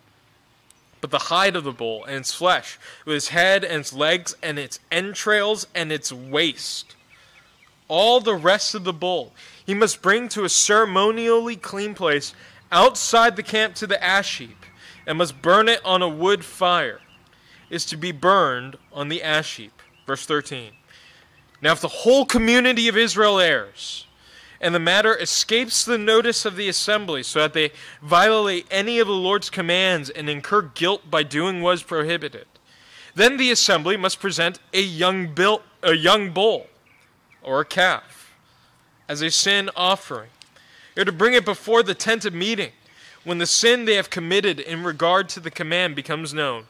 But 1.00 1.10
the 1.10 1.18
hide 1.18 1.56
of 1.56 1.64
the 1.64 1.72
bull 1.72 2.04
and 2.04 2.16
its 2.16 2.34
flesh, 2.34 2.78
with 3.06 3.16
its 3.16 3.28
head 3.28 3.64
and 3.64 3.80
its 3.80 3.92
legs 3.92 4.34
and 4.42 4.58
its 4.58 4.80
entrails 4.92 5.66
and 5.74 5.90
its 5.90 6.12
waist, 6.12 6.94
all 7.88 8.20
the 8.20 8.34
rest 8.34 8.74
of 8.74 8.84
the 8.84 8.92
bull, 8.92 9.32
he 9.64 9.74
must 9.74 10.02
bring 10.02 10.28
to 10.28 10.44
a 10.44 10.48
ceremonially 10.48 11.56
clean 11.56 11.94
place 11.94 12.34
outside 12.70 13.36
the 13.36 13.42
camp 13.42 13.74
to 13.76 13.86
the 13.86 14.02
ash 14.02 14.38
heap, 14.38 14.64
and 15.06 15.18
must 15.18 15.40
burn 15.42 15.68
it 15.68 15.80
on 15.84 16.02
a 16.02 16.08
wood 16.08 16.44
fire, 16.44 17.00
is 17.70 17.84
to 17.86 17.96
be 17.96 18.12
burned 18.12 18.76
on 18.92 19.08
the 19.08 19.22
ash 19.22 19.56
heap. 19.56 19.82
Verse 20.06 20.26
13. 20.26 20.72
Now, 21.62 21.72
if 21.72 21.80
the 21.80 21.88
whole 21.88 22.24
community 22.24 22.88
of 22.88 22.96
Israel 22.96 23.38
errs, 23.38 24.06
and 24.60 24.74
the 24.74 24.78
matter 24.78 25.16
escapes 25.16 25.84
the 25.84 25.98
notice 25.98 26.44
of 26.44 26.56
the 26.56 26.68
assembly, 26.68 27.22
so 27.22 27.40
that 27.40 27.52
they 27.52 27.72
violate 28.02 28.66
any 28.70 28.98
of 28.98 29.06
the 29.06 29.12
Lord's 29.12 29.50
commands 29.50 30.10
and 30.10 30.28
incur 30.28 30.62
guilt 30.62 31.10
by 31.10 31.22
doing 31.22 31.62
what 31.62 31.74
is 31.74 31.82
prohibited, 31.82 32.46
then 33.14 33.36
the 33.36 33.50
assembly 33.50 33.96
must 33.96 34.20
present 34.20 34.58
a 34.72 34.80
young, 34.80 35.34
built, 35.34 35.62
a 35.82 35.94
young 35.94 36.30
bull 36.30 36.66
or 37.42 37.60
a 37.60 37.64
calf 37.64 38.34
as 39.08 39.22
a 39.22 39.30
sin 39.30 39.70
offering. 39.74 40.30
They're 40.94 41.04
to 41.04 41.12
bring 41.12 41.34
it 41.34 41.44
before 41.44 41.82
the 41.82 41.94
tent 41.94 42.24
of 42.24 42.34
meeting 42.34 42.72
when 43.24 43.38
the 43.38 43.46
sin 43.46 43.84
they 43.84 43.94
have 43.94 44.10
committed 44.10 44.60
in 44.60 44.84
regard 44.84 45.28
to 45.30 45.40
the 45.40 45.50
command 45.50 45.96
becomes 45.96 46.32
known. 46.32 46.64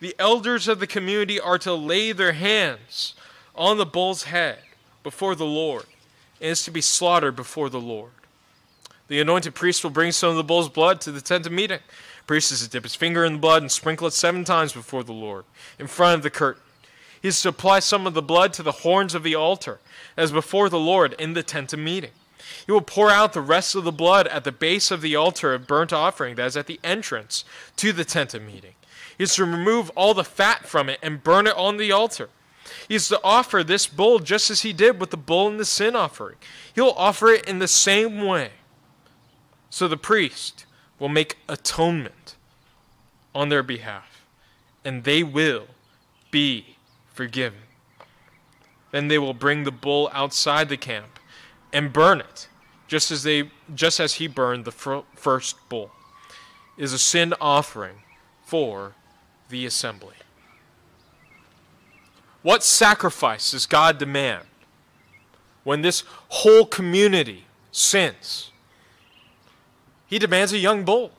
The 0.00 0.14
elders 0.18 0.68
of 0.68 0.78
the 0.78 0.86
community 0.86 1.40
are 1.40 1.58
to 1.58 1.72
lay 1.72 2.12
their 2.12 2.32
hands 2.32 3.14
on 3.56 3.78
the 3.78 3.86
bull's 3.86 4.24
head 4.24 4.58
before 5.02 5.34
the 5.34 5.46
Lord 5.46 5.86
and 6.40 6.50
is 6.50 6.64
to 6.64 6.70
be 6.70 6.80
slaughtered 6.80 7.36
before 7.36 7.68
the 7.68 7.80
Lord. 7.80 8.12
The 9.08 9.20
anointed 9.20 9.54
priest 9.54 9.84
will 9.84 9.90
bring 9.90 10.12
some 10.12 10.30
of 10.30 10.36
the 10.36 10.44
bull's 10.44 10.68
blood 10.68 11.00
to 11.02 11.12
the 11.12 11.20
tent 11.20 11.46
of 11.46 11.52
meeting. 11.52 11.78
The 11.78 12.24
priest 12.26 12.52
is 12.52 12.62
to 12.62 12.68
dip 12.68 12.82
his 12.82 12.94
finger 12.94 13.24
in 13.24 13.34
the 13.34 13.38
blood 13.38 13.62
and 13.62 13.70
sprinkle 13.70 14.08
it 14.08 14.12
seven 14.12 14.44
times 14.44 14.72
before 14.72 15.04
the 15.04 15.12
Lord, 15.12 15.44
in 15.78 15.86
front 15.86 16.16
of 16.16 16.22
the 16.22 16.30
curtain. 16.30 16.62
He 17.22 17.28
is 17.28 17.40
to 17.42 17.48
apply 17.48 17.80
some 17.80 18.06
of 18.06 18.14
the 18.14 18.22
blood 18.22 18.52
to 18.54 18.62
the 18.62 18.72
horns 18.72 19.14
of 19.14 19.22
the 19.22 19.34
altar, 19.34 19.78
as 20.16 20.32
before 20.32 20.68
the 20.68 20.78
Lord 20.78 21.14
in 21.18 21.34
the 21.34 21.42
tent 21.42 21.72
of 21.72 21.78
meeting. 21.78 22.10
He 22.64 22.72
will 22.72 22.80
pour 22.80 23.10
out 23.10 23.32
the 23.32 23.40
rest 23.40 23.74
of 23.74 23.84
the 23.84 23.92
blood 23.92 24.26
at 24.28 24.44
the 24.44 24.52
base 24.52 24.90
of 24.90 25.00
the 25.00 25.16
altar 25.16 25.54
of 25.54 25.66
burnt 25.66 25.92
offering 25.92 26.34
that 26.34 26.46
is 26.46 26.56
at 26.56 26.66
the 26.66 26.80
entrance 26.84 27.44
to 27.76 27.92
the 27.92 28.04
tent 28.04 28.34
of 28.34 28.42
meeting. 28.42 28.74
He 29.16 29.24
is 29.24 29.34
to 29.36 29.44
remove 29.44 29.90
all 29.90 30.14
the 30.14 30.24
fat 30.24 30.66
from 30.66 30.88
it 30.88 30.98
and 31.02 31.22
burn 31.22 31.46
it 31.46 31.56
on 31.56 31.76
the 31.76 31.92
altar. 31.92 32.28
Is 32.88 33.08
to 33.08 33.20
offer 33.22 33.64
this 33.64 33.86
bull 33.86 34.18
just 34.18 34.50
as 34.50 34.62
he 34.62 34.72
did 34.72 35.00
with 35.00 35.10
the 35.10 35.16
bull 35.16 35.48
in 35.48 35.56
the 35.56 35.64
sin 35.64 35.96
offering. 35.96 36.36
He'll 36.74 36.94
offer 36.96 37.28
it 37.28 37.48
in 37.48 37.58
the 37.58 37.68
same 37.68 38.24
way. 38.24 38.50
So 39.70 39.88
the 39.88 39.96
priest 39.96 40.66
will 40.98 41.08
make 41.08 41.36
atonement 41.48 42.36
on 43.34 43.48
their 43.50 43.62
behalf, 43.62 44.24
and 44.84 45.04
they 45.04 45.22
will 45.22 45.66
be 46.30 46.76
forgiven. 47.12 47.58
Then 48.90 49.08
they 49.08 49.18
will 49.18 49.34
bring 49.34 49.64
the 49.64 49.72
bull 49.72 50.08
outside 50.12 50.68
the 50.68 50.76
camp 50.76 51.18
and 51.72 51.92
burn 51.92 52.20
it, 52.20 52.48
just 52.86 53.10
as 53.10 53.24
they 53.24 53.50
just 53.74 54.00
as 54.00 54.14
he 54.14 54.26
burned 54.26 54.64
the 54.64 55.02
first 55.14 55.68
bull. 55.68 55.90
It 56.78 56.84
is 56.84 56.92
a 56.92 56.98
sin 56.98 57.34
offering 57.40 58.02
for 58.44 58.94
the 59.48 59.66
assembly. 59.66 60.14
What 62.46 62.62
sacrifice 62.62 63.50
does 63.50 63.66
God 63.66 63.98
demand 63.98 64.44
when 65.64 65.82
this 65.82 66.04
whole 66.28 66.64
community 66.64 67.44
sins? 67.72 68.52
He 70.06 70.20
demands 70.20 70.52
a 70.52 70.58
young 70.58 70.84
bull, 70.84 71.10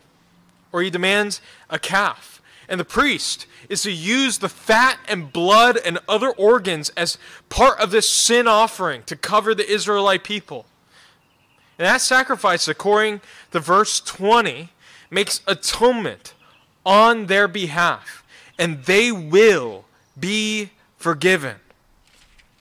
or 0.72 0.82
he 0.82 0.90
demands 0.90 1.42
a 1.70 1.80
calf. 1.80 2.42
And 2.70 2.80
the 2.80 2.86
priest 2.86 3.46
is 3.68 3.82
to 3.82 3.92
use 3.92 4.38
the 4.38 4.48
fat 4.48 5.00
and 5.06 5.34
blood 5.34 5.78
and 5.86 6.00
other 6.08 6.30
organs 6.30 6.92
as 6.96 7.18
part 7.50 7.78
of 7.82 7.92
this 7.92 8.10
sin 8.10 8.48
offering 8.48 9.04
to 9.04 9.18
cover 9.18 9.54
the 9.54 9.70
Israelite 9.70 10.24
people. 10.24 10.66
And 11.78 11.86
that 11.88 12.00
sacrifice, 12.00 12.70
according 12.70 13.20
to 13.52 13.60
verse 13.60 14.00
20, 14.00 14.70
makes 15.12 15.42
atonement 15.46 16.34
on 16.86 17.26
their 17.26 17.50
behalf, 17.50 18.24
and 18.58 18.86
they 18.86 19.12
will 19.12 19.84
be 20.18 20.72
forgiven. 20.98 21.56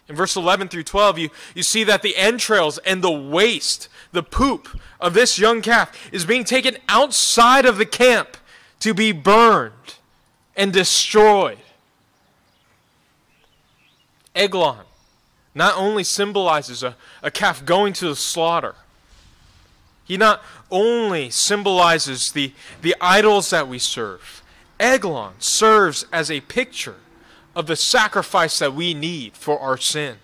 In 0.08 0.14
verse 0.14 0.36
11 0.36 0.68
through 0.68 0.84
12, 0.84 1.18
you, 1.18 1.30
you 1.54 1.62
see 1.62 1.82
that 1.84 2.02
the 2.02 2.16
entrails 2.16 2.78
and 2.78 3.02
the 3.02 3.10
waste, 3.10 3.88
the 4.12 4.22
poop 4.22 4.68
of 5.00 5.14
this 5.14 5.38
young 5.38 5.62
calf, 5.62 5.92
is 6.12 6.24
being 6.24 6.44
taken 6.44 6.76
outside 6.88 7.66
of 7.66 7.76
the 7.76 7.86
camp 7.86 8.36
to 8.80 8.94
be 8.94 9.10
burned 9.10 9.96
and 10.56 10.72
destroyed. 10.72 11.58
Eglon 14.34 14.84
not 15.54 15.74
only 15.76 16.04
symbolizes 16.04 16.82
a, 16.82 16.94
a 17.22 17.30
calf 17.30 17.64
going 17.64 17.92
to 17.94 18.08
the 18.08 18.16
slaughter, 18.16 18.76
he 20.04 20.16
not 20.16 20.40
only 20.70 21.30
symbolizes 21.30 22.30
the, 22.30 22.52
the 22.82 22.94
idols 23.00 23.50
that 23.50 23.66
we 23.66 23.78
serve, 23.78 24.42
Eglon 24.78 25.32
serves 25.40 26.06
as 26.12 26.30
a 26.30 26.40
picture 26.42 26.96
of 27.56 27.66
the 27.66 27.74
sacrifice 27.74 28.58
that 28.58 28.74
we 28.74 28.92
need 28.92 29.34
for 29.34 29.58
our 29.58 29.78
sin, 29.78 30.16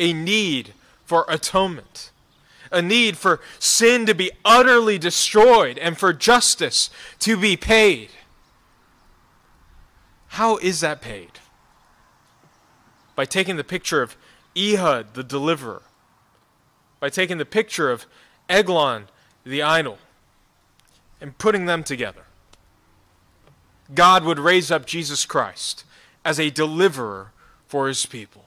a 0.00 0.12
need 0.12 0.74
for 1.04 1.24
atonement, 1.28 2.10
a 2.72 2.82
need 2.82 3.16
for 3.16 3.40
sin 3.60 4.04
to 4.04 4.14
be 4.14 4.32
utterly 4.44 4.98
destroyed 4.98 5.78
and 5.78 5.96
for 5.96 6.12
justice 6.12 6.90
to 7.20 7.36
be 7.36 7.56
paid. 7.56 8.10
How 10.26 10.56
is 10.56 10.80
that 10.80 11.00
paid? 11.00 11.38
By 13.14 13.24
taking 13.24 13.56
the 13.56 13.64
picture 13.64 14.02
of 14.02 14.16
Ehud, 14.56 15.14
the 15.14 15.22
deliverer, 15.22 15.82
by 16.98 17.10
taking 17.10 17.38
the 17.38 17.44
picture 17.44 17.92
of 17.92 18.06
Eglon, 18.48 19.04
the 19.44 19.62
idol, 19.62 19.98
and 21.20 21.38
putting 21.38 21.66
them 21.66 21.84
together. 21.84 22.22
God 23.94 24.24
would 24.24 24.40
raise 24.40 24.72
up 24.72 24.84
Jesus 24.84 25.24
Christ 25.24 25.84
as 26.24 26.38
a 26.38 26.50
deliverer 26.50 27.32
for 27.66 27.88
his 27.88 28.06
people. 28.06 28.44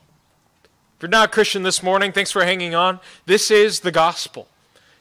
If 0.97 1.03
you're 1.03 1.09
not 1.09 1.30
a 1.30 1.32
Christian 1.32 1.63
this 1.63 1.82
morning, 1.82 2.11
thanks 2.11 2.32
for 2.32 2.43
hanging 2.43 2.76
on. 2.76 2.99
This 3.26 3.49
is 3.49 3.80
the 3.80 3.91
gospel. 3.91 4.47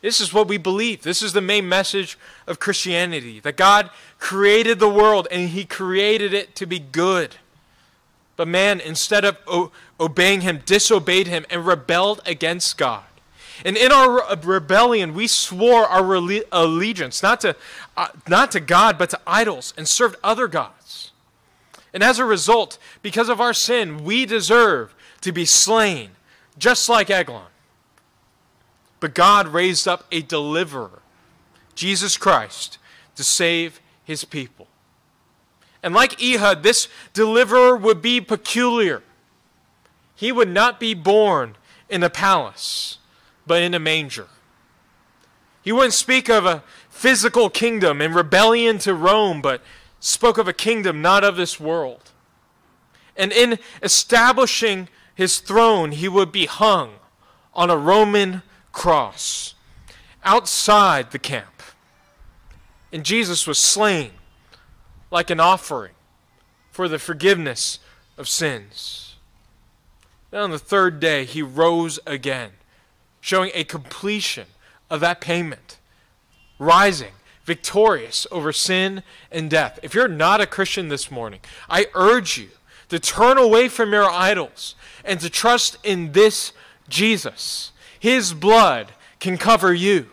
This 0.01 0.21
is 0.21 0.33
what 0.33 0.49
we 0.49 0.57
believe. 0.57 1.03
This 1.03 1.21
is 1.21 1.35
the 1.35 1.43
main 1.43 1.69
message 1.69 2.19
of 2.47 2.59
Christianity 2.59 3.39
that 3.41 3.57
God 3.57 3.91
created 4.19 4.79
the 4.79 4.89
world 4.89 5.29
and 5.31 5.51
he 5.51 5.65
created 5.65 6.33
it 6.33 6.55
to 6.57 6.67
be 6.67 6.79
good. 6.79 7.37
But 8.37 8.49
man, 8.49 8.81
instead 8.81 9.27
of 9.27 9.37
obeying 10.01 10.41
him, 10.41 10.63
disobeyed 10.65 11.27
him 11.27 11.45
and 11.51 11.67
rebelled 11.67 12.23
against 12.25 12.79
God. 12.79 13.05
And 13.63 13.77
in 13.77 13.93
our 13.93 14.35
rebellion, 14.37 15.13
we 15.13 15.27
swore 15.27 15.85
our 15.85 16.15
allegiance 16.51 17.23
not 17.23 17.43
to, 17.43 17.55
uh, 17.97 18.09
not 18.27 18.51
to 18.53 18.61
God, 18.61 18.97
but 18.97 19.11
to 19.11 19.21
idols 19.27 19.75
and 19.77 19.87
served 19.87 20.17
other 20.25 20.49
gods. 20.49 20.80
And 21.93 22.03
as 22.03 22.19
a 22.19 22.25
result, 22.25 22.79
because 23.03 23.29
of 23.29 23.41
our 23.41 23.55
sin, 23.55 24.05
we 24.05 24.27
deserve 24.27 24.95
to 25.23 25.33
be 25.33 25.45
slain, 25.45 26.11
just 26.59 26.89
like 26.89 27.11
Eglon. 27.11 27.47
But 29.01 29.15
God 29.15 29.49
raised 29.49 29.89
up 29.89 30.05
a 30.13 30.23
deliverer, 30.23 31.01
Jesus 31.75 32.17
Christ, 32.17 32.79
to 33.17 33.25
save 33.25 33.81
his 34.05 34.25
people. 34.25 34.69
And 35.83 35.95
like 35.95 36.23
Ehud, 36.23 36.63
this 36.63 36.89
deliverer 37.13 37.77
would 37.77 38.03
be 38.03 38.21
peculiar. 38.21 39.03
He 40.15 40.31
would 40.31 40.51
not 40.51 40.79
be 40.79 40.93
born 40.93 41.57
in 41.89 42.03
a 42.03 42.11
palace, 42.11 42.99
but 43.47 43.63
in 43.63 43.75
a 43.75 43.79
manger. 43.79 44.29
He 45.63 45.73
wouldn't 45.73 45.95
speak 45.95 46.29
of 46.29 46.45
a 46.45 46.63
physical 46.91 47.49
kingdom 47.49 48.01
and 48.01 48.15
rebellion 48.15 48.79
to 48.81 48.95
Rome, 48.95 49.41
but 49.41 49.63
spoke 50.01 50.39
of 50.39 50.49
a 50.49 50.53
kingdom 50.53 51.01
not 51.03 51.23
of 51.23 51.37
this 51.37 51.61
world. 51.61 52.11
And 53.17 53.33
in 53.33 53.59
establishing 53.83 54.89
his 55.15 55.39
throne, 55.39 55.93
he 55.93 56.09
would 56.09 56.33
be 56.33 56.47
hung 56.47 56.95
on 57.55 57.69
a 57.69 57.77
Roman 57.77 58.43
cross 58.73 59.55
outside 60.25 61.11
the 61.11 61.19
camp. 61.19 61.63
And 62.93 63.05
Jesus 63.05 63.47
was 63.47 63.59
slain 63.59 64.13
like 65.11 65.31
an 65.31 65.41
offering 65.41 65.93
for 66.71 66.89
the 66.89 66.99
forgiveness 66.99 67.79
of 68.17 68.29
sins. 68.29 69.17
Then 70.31 70.43
on 70.43 70.51
the 70.51 70.59
third 70.59 71.01
day, 71.01 71.25
he 71.25 71.43
rose 71.43 71.99
again, 72.07 72.53
showing 73.21 73.51
a 73.55 73.65
completion 73.65 74.47
of 74.89 75.01
that 75.01 75.21
payment, 75.21 75.79
rising 76.59 77.13
victorious 77.51 78.29
over 78.31 78.53
sin 78.53 79.03
and 79.33 79.51
death. 79.51 79.81
If 79.83 79.93
you're 79.93 80.07
not 80.07 80.41
a 80.41 80.47
Christian 80.47 80.87
this 80.87 81.11
morning, 81.11 81.41
I 81.69 81.87
urge 81.95 82.39
you 82.39 82.51
to 82.91 83.01
turn 83.01 83.39
away 83.39 83.67
from 83.67 83.93
your 83.93 84.09
idols 84.09 84.77
and 85.05 85.19
to 85.19 85.29
trust 85.29 85.77
in 85.83 86.13
this 86.13 86.53
Jesus. 86.89 87.73
His 87.99 88.33
blood 88.35 88.93
can 89.19 89.37
cover 89.37 89.75
you. 89.75 90.11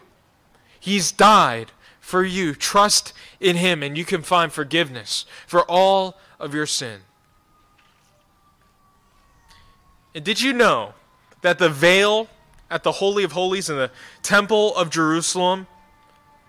He's 0.80 1.12
died 1.12 1.72
for 2.00 2.24
you. 2.24 2.56
Trust 2.56 3.14
in 3.40 3.58
Him, 3.58 3.84
and 3.84 3.96
you 3.96 4.04
can 4.04 4.24
find 4.24 4.52
forgiveness 4.52 5.28
for 5.46 5.62
all 5.70 6.18
of 6.40 6.56
your 6.56 6.66
sin. 6.66 7.02
And 10.16 10.26
did 10.26 10.42
you 10.42 10.54
know 10.54 10.96
that 11.44 11.60
the 11.60 11.70
veil 11.70 12.30
at 12.72 12.82
the 12.82 12.94
Holy 12.94 13.24
of 13.24 13.34
Holies 13.34 13.70
in 13.70 13.78
the 13.78 13.92
Temple 14.24 14.76
of 14.76 14.90
Jerusalem 14.90 15.68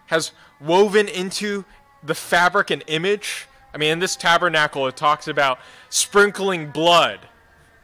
has 0.07 0.32
woven 0.61 1.09
into 1.09 1.65
the 2.03 2.15
fabric 2.15 2.71
and 2.71 2.83
image. 2.87 3.47
I 3.73 3.79
mean, 3.79 3.93
in 3.93 3.99
this 3.99 4.17
tabernacle, 4.17 4.87
it 4.87 4.97
talks 4.97 5.29
about 5.29 5.59
sprinkling 5.89 6.71
blood, 6.71 7.21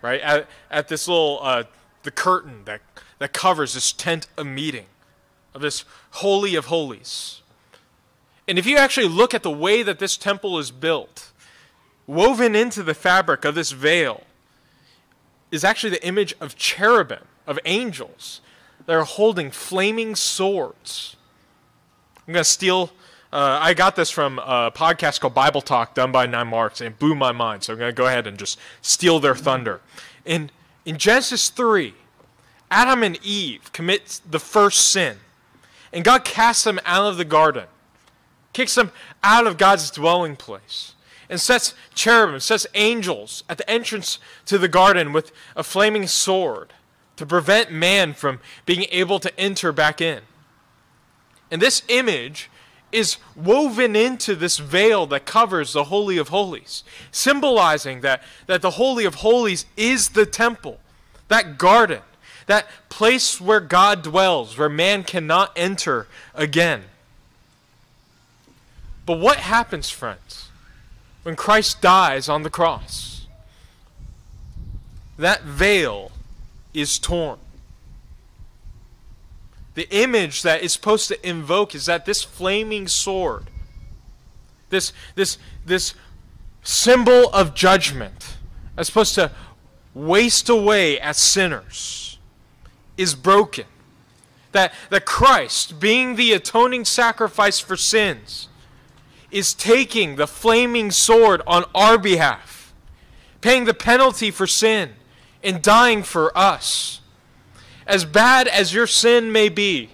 right, 0.03 0.21
at, 0.21 0.49
at 0.71 0.89
this 0.89 1.09
little, 1.09 1.41
uh, 1.43 1.65
the 2.03 2.11
curtain 2.11 2.63
that, 2.65 2.81
that 3.19 3.33
covers 3.33 3.75
this 3.75 3.93
tent 3.93 4.27
of 4.37 4.47
meeting, 4.47 4.87
of 5.55 5.61
this 5.61 5.85
Holy 6.13 6.55
of 6.55 6.67
Holies. 6.67 7.43
And 8.47 8.59
if 8.59 8.67
you 8.67 8.77
actually 8.77 9.09
look 9.09 9.35
at 9.35 9.43
the 9.43 9.51
way 9.51 9.83
that 9.83 9.99
this 9.99 10.17
temple 10.17 10.59
is 10.59 10.71
built, 10.71 11.33
woven 12.07 12.55
into 12.55 12.83
the 12.83 12.95
fabric 12.95 13.45
of 13.45 13.55
this 13.55 13.73
veil 13.73 14.25
is 15.51 15.65
actually 15.65 15.91
the 15.91 16.07
image 16.07 16.35
of 16.41 16.57
cherubim, 16.57 17.25
of 17.47 17.59
angels 17.65 18.41
that 18.87 18.95
are 18.95 19.05
holding 19.05 19.51
flaming 19.51 20.15
swords. 20.15 21.17
I'm 22.27 22.33
going 22.33 22.45
to 22.45 22.51
steal. 22.51 22.91
Uh, 23.33 23.59
I 23.61 23.75
got 23.75 23.97
this 23.97 24.11
from 24.11 24.39
a 24.39 24.73
podcast 24.75 25.21
called 25.21 25.35
Bible 25.35 25.61
Talk 25.61 25.95
done 25.95 26.13
by 26.13 26.27
Nine 26.27 26.49
Marks, 26.49 26.81
and 26.81 26.89
it 26.89 26.99
blew 26.99 27.15
my 27.15 27.33
mind. 27.33 27.65
So 27.65 27.73
I'm 27.73 27.79
going 27.79 27.91
to 27.91 27.97
go 27.97 28.07
ahead 28.07 28.27
and 28.27 28.39
just 28.39 28.59
steal 28.81 29.21
their 29.21 29.35
thunder. 29.35 29.81
In, 30.25 30.51
in 30.85 30.99
Genesis 30.99 31.49
3, 31.51 31.95
Adam 32.71 33.03
and 33.03 33.19
Eve 33.23 33.73
commit 33.73 34.21
the 34.29 34.39
first 34.39 34.89
sin, 34.91 35.19
and 35.93 36.05
God 36.05 36.25
casts 36.25 36.65
them 36.65 36.81
out 36.85 37.07
of 37.07 37.17
the 37.17 37.25
garden 37.25 37.67
kicks 38.55 38.77
them 38.77 38.91
out 39.23 39.47
of 39.47 39.59
God's 39.59 39.91
dwelling 39.91 40.37
place, 40.37 40.95
and 41.29 41.39
sets 41.39 41.75
cherubim, 41.95 42.41
sets 42.41 42.67
angels 42.73 43.45
at 43.51 43.59
the 43.59 43.69
entrance 43.69 44.19
to 44.47 44.57
the 44.57 44.69
garden 44.69 45.13
with 45.13 45.31
a 45.55 45.63
flaming 45.63 46.07
sword 46.07 46.73
to 47.17 47.27
prevent 47.27 47.71
man 47.71 48.15
from 48.15 48.41
being 48.65 48.87
able 48.91 49.21
to 49.21 49.39
enter 49.39 49.73
back 49.73 50.01
in. 50.01 50.23
And 51.55 51.63
this 51.63 51.83
image 51.87 52.51
is 52.91 53.19
woven 53.37 53.95
into 53.95 54.35
this 54.35 54.59
veil 54.59 55.07
that 55.07 55.25
covers 55.25 55.73
the 55.73 55.85
Holy 55.85 56.19
of 56.19 56.31
Holies, 56.31 56.83
symbolizing 57.13 58.01
that, 58.01 58.25
that 58.49 58.61
the 58.61 58.73
Holy 58.73 59.05
of 59.05 59.15
Holies 59.15 59.65
is 59.77 60.09
the 60.09 60.27
temple, 60.27 60.81
that 61.29 61.57
garden, 61.57 62.01
that 62.49 62.67
place 62.89 63.41
where 63.41 63.61
God 63.61 64.03
dwells, 64.03 64.59
where 64.59 64.69
man 64.69 65.05
cannot 65.05 65.53
enter 65.55 66.09
again. 66.35 66.83
But 69.07 69.21
what 69.21 69.37
happens, 69.37 69.91
friends, 69.91 70.49
when 71.23 71.37
Christ 71.37 71.81
dies 71.81 72.29
on 72.29 72.43
the 72.43 72.51
cross? 72.51 73.29
That 75.17 75.45
veil 75.45 76.11
is 76.75 76.99
torn. 76.99 77.39
The 79.75 79.89
image 79.91 80.43
that 80.43 80.63
is 80.63 80.73
supposed 80.73 81.09
to 81.09 81.29
invoke 81.29 81.75
is 81.75 81.87
that 81.87 82.07
this 82.07 82.23
flaming 82.23 82.87
sword, 82.87 83.51
this, 84.71 84.93
this, 85.17 85.37
this 85.67 85.95
symbol 86.63 87.29
of 87.31 87.55
judgment, 87.55 88.37
is 88.79 88.87
supposed 88.87 89.15
to 89.17 89.33
waste 89.93 90.49
away 90.49 90.99
at 91.01 91.17
sinners, 91.17 92.19
is 92.97 93.15
broken. 93.15 93.67
That, 94.53 94.73
that 94.91 95.05
Christ, 95.05 95.81
being 95.81 96.15
the 96.15 96.33
atoning 96.33 96.85
sacrifice 96.85 97.59
for 97.59 97.77
sins, 97.77 98.49
is 99.33 99.53
taking 99.53 100.15
the 100.15 100.29
flaming 100.29 100.93
sword 100.93 101.43
on 101.45 101.65
our 101.75 101.99
behalf, 101.99 102.73
paying 103.41 103.65
the 103.65 103.75
penalty 103.75 104.31
for 104.31 104.47
sin, 104.47 104.91
and 105.43 105.61
dying 105.61 106.05
for 106.05 106.37
us. 106.39 107.01
As 107.87 108.05
bad 108.05 108.49
as 108.49 108.73
your 108.73 108.87
sin 108.87 109.31
may 109.33 109.49
be, 109.49 109.91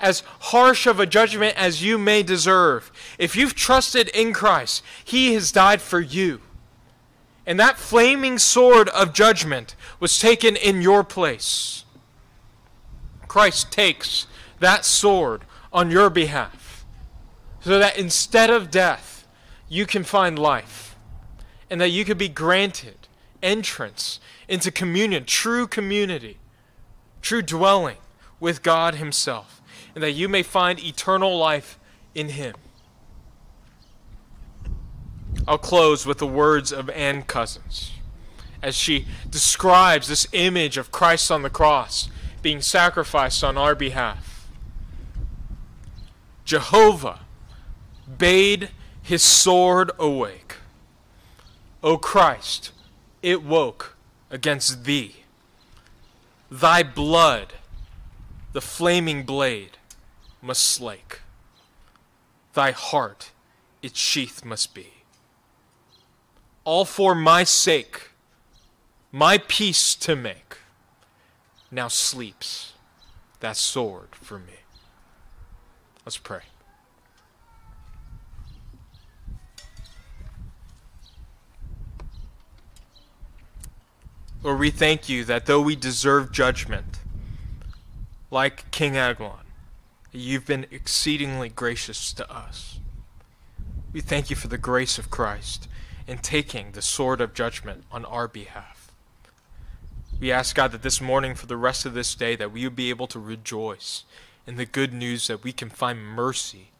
as 0.00 0.22
harsh 0.40 0.86
of 0.86 1.00
a 1.00 1.06
judgment 1.06 1.56
as 1.56 1.82
you 1.82 1.98
may 1.98 2.22
deserve, 2.22 2.90
if 3.18 3.34
you've 3.36 3.54
trusted 3.54 4.08
in 4.08 4.32
Christ, 4.32 4.82
He 5.04 5.34
has 5.34 5.52
died 5.52 5.80
for 5.80 6.00
you. 6.00 6.40
And 7.46 7.58
that 7.58 7.78
flaming 7.78 8.38
sword 8.38 8.88
of 8.90 9.12
judgment 9.12 9.74
was 10.00 10.18
taken 10.18 10.54
in 10.54 10.82
your 10.82 11.02
place. 11.02 11.84
Christ 13.26 13.72
takes 13.72 14.26
that 14.60 14.84
sword 14.84 15.42
on 15.72 15.90
your 15.90 16.10
behalf 16.10 16.84
so 17.60 17.78
that 17.78 17.98
instead 17.98 18.50
of 18.50 18.70
death, 18.70 19.26
you 19.68 19.84
can 19.84 20.04
find 20.04 20.38
life, 20.38 20.96
and 21.68 21.80
that 21.80 21.90
you 21.90 22.04
could 22.04 22.18
be 22.18 22.28
granted 22.28 22.96
entrance 23.42 24.20
into 24.48 24.70
communion, 24.70 25.24
true 25.24 25.66
community, 25.66 26.37
true 27.28 27.42
dwelling 27.42 27.98
with 28.40 28.62
God 28.62 28.94
Himself, 28.94 29.60
and 29.94 30.02
that 30.02 30.12
you 30.12 30.30
may 30.30 30.42
find 30.42 30.82
eternal 30.82 31.36
life 31.36 31.78
in 32.14 32.30
Him. 32.30 32.54
I'll 35.46 35.58
close 35.58 36.06
with 36.06 36.16
the 36.16 36.26
words 36.26 36.72
of 36.72 36.88
Anne 36.88 37.24
Cousins 37.24 37.92
as 38.62 38.74
she 38.74 39.04
describes 39.28 40.08
this 40.08 40.26
image 40.32 40.78
of 40.78 40.90
Christ 40.90 41.30
on 41.30 41.42
the 41.42 41.50
cross 41.50 42.08
being 42.40 42.62
sacrificed 42.62 43.44
on 43.44 43.58
our 43.58 43.74
behalf. 43.74 44.48
Jehovah 46.46 47.20
bade 48.16 48.70
his 49.02 49.22
sword 49.22 49.90
awake. 49.98 50.56
O 51.82 51.98
Christ, 51.98 52.72
it 53.20 53.42
woke 53.42 53.98
against 54.30 54.84
thee. 54.84 55.24
Thy 56.50 56.82
blood, 56.82 57.54
the 58.52 58.60
flaming 58.60 59.24
blade, 59.24 59.76
must 60.40 60.64
slake. 60.64 61.20
Thy 62.54 62.70
heart, 62.70 63.30
its 63.82 63.98
sheath 63.98 64.44
must 64.44 64.74
be. 64.74 64.94
All 66.64 66.84
for 66.84 67.14
my 67.14 67.44
sake, 67.44 68.10
my 69.12 69.38
peace 69.38 69.94
to 69.96 70.16
make, 70.16 70.56
now 71.70 71.88
sleeps 71.88 72.72
that 73.40 73.56
sword 73.56 74.08
for 74.12 74.38
me. 74.38 74.60
Let's 76.04 76.16
pray. 76.16 76.42
Lord, 84.42 84.60
we 84.60 84.70
thank 84.70 85.08
you 85.08 85.24
that 85.24 85.46
though 85.46 85.60
we 85.60 85.74
deserve 85.74 86.30
judgment, 86.30 87.00
like 88.30 88.70
King 88.70 88.96
Eglon, 88.96 89.46
you've 90.12 90.46
been 90.46 90.66
exceedingly 90.70 91.48
gracious 91.48 92.12
to 92.12 92.30
us. 92.32 92.78
We 93.92 94.00
thank 94.00 94.30
you 94.30 94.36
for 94.36 94.48
the 94.48 94.58
grace 94.58 94.98
of 94.98 95.10
Christ 95.10 95.68
in 96.06 96.18
taking 96.18 96.72
the 96.72 96.82
sword 96.82 97.20
of 97.20 97.34
judgment 97.34 97.84
on 97.90 98.04
our 98.04 98.28
behalf. 98.28 98.92
We 100.20 100.32
ask 100.32 100.54
God 100.54 100.72
that 100.72 100.82
this 100.82 101.00
morning, 101.00 101.34
for 101.34 101.46
the 101.46 101.56
rest 101.56 101.86
of 101.86 101.94
this 101.94 102.14
day, 102.14 102.36
that 102.36 102.52
we 102.52 102.64
would 102.64 102.76
be 102.76 102.90
able 102.90 103.06
to 103.08 103.18
rejoice 103.18 104.04
in 104.46 104.56
the 104.56 104.66
good 104.66 104.92
news 104.92 105.26
that 105.26 105.44
we 105.44 105.52
can 105.52 105.68
find 105.68 106.00
mercy 106.00 106.70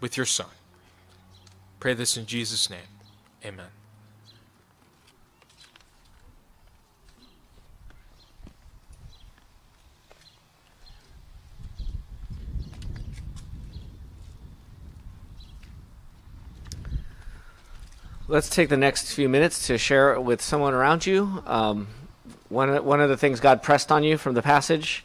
with 0.00 0.16
your 0.16 0.26
Son. 0.26 0.46
Pray 1.80 1.94
this 1.94 2.16
in 2.16 2.26
Jesus' 2.26 2.70
name. 2.70 2.80
Amen. 3.44 3.68
Let's 18.26 18.48
take 18.48 18.68
the 18.68 18.76
next 18.76 19.12
few 19.12 19.28
minutes 19.28 19.66
to 19.66 19.76
share 19.76 20.14
it 20.14 20.22
with 20.22 20.40
someone 20.40 20.72
around 20.72 21.04
you. 21.04 21.42
Um, 21.46 21.88
one, 22.48 22.84
one 22.84 23.00
of 23.00 23.08
the 23.08 23.16
things 23.16 23.40
God 23.40 23.62
pressed 23.62 23.92
on 23.92 24.02
you 24.02 24.16
from 24.16 24.34
the 24.34 24.42
passage 24.42 25.04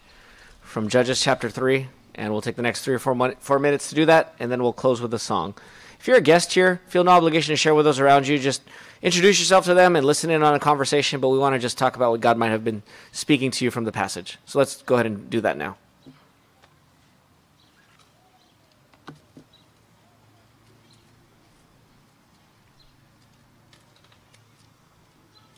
from 0.61 0.87
Judges 0.87 1.19
chapter 1.19 1.49
3, 1.49 1.87
and 2.15 2.31
we'll 2.31 2.41
take 2.41 2.55
the 2.55 2.61
next 2.61 2.83
three 2.83 2.93
or 2.93 2.99
four, 2.99 3.15
mo- 3.15 3.33
four 3.39 3.59
minutes 3.59 3.89
to 3.89 3.95
do 3.95 4.05
that, 4.05 4.35
and 4.39 4.51
then 4.51 4.61
we'll 4.61 4.71
close 4.73 5.01
with 5.01 5.13
a 5.13 5.19
song. 5.19 5.55
If 5.99 6.07
you're 6.07 6.17
a 6.17 6.21
guest 6.21 6.53
here, 6.53 6.79
feel 6.87 7.03
no 7.03 7.11
obligation 7.11 7.51
to 7.51 7.57
share 7.57 7.75
with 7.75 7.85
those 7.85 7.99
around 7.99 8.27
you. 8.27 8.37
Just 8.37 8.61
introduce 9.01 9.39
yourself 9.39 9.65
to 9.65 9.73
them 9.73 9.95
and 9.95 10.05
listen 10.05 10.29
in 10.29 10.43
on 10.43 10.53
a 10.53 10.59
conversation, 10.59 11.19
but 11.19 11.29
we 11.29 11.39
want 11.39 11.55
to 11.55 11.59
just 11.59 11.77
talk 11.77 11.95
about 11.97 12.11
what 12.11 12.21
God 12.21 12.37
might 12.37 12.51
have 12.51 12.63
been 12.63 12.83
speaking 13.11 13.51
to 13.51 13.65
you 13.65 13.71
from 13.71 13.83
the 13.83 13.91
passage. 13.91 14.37
So 14.45 14.59
let's 14.59 14.81
go 14.83 14.95
ahead 14.95 15.07
and 15.07 15.29
do 15.29 15.41
that 15.41 15.57
now. 15.57 15.75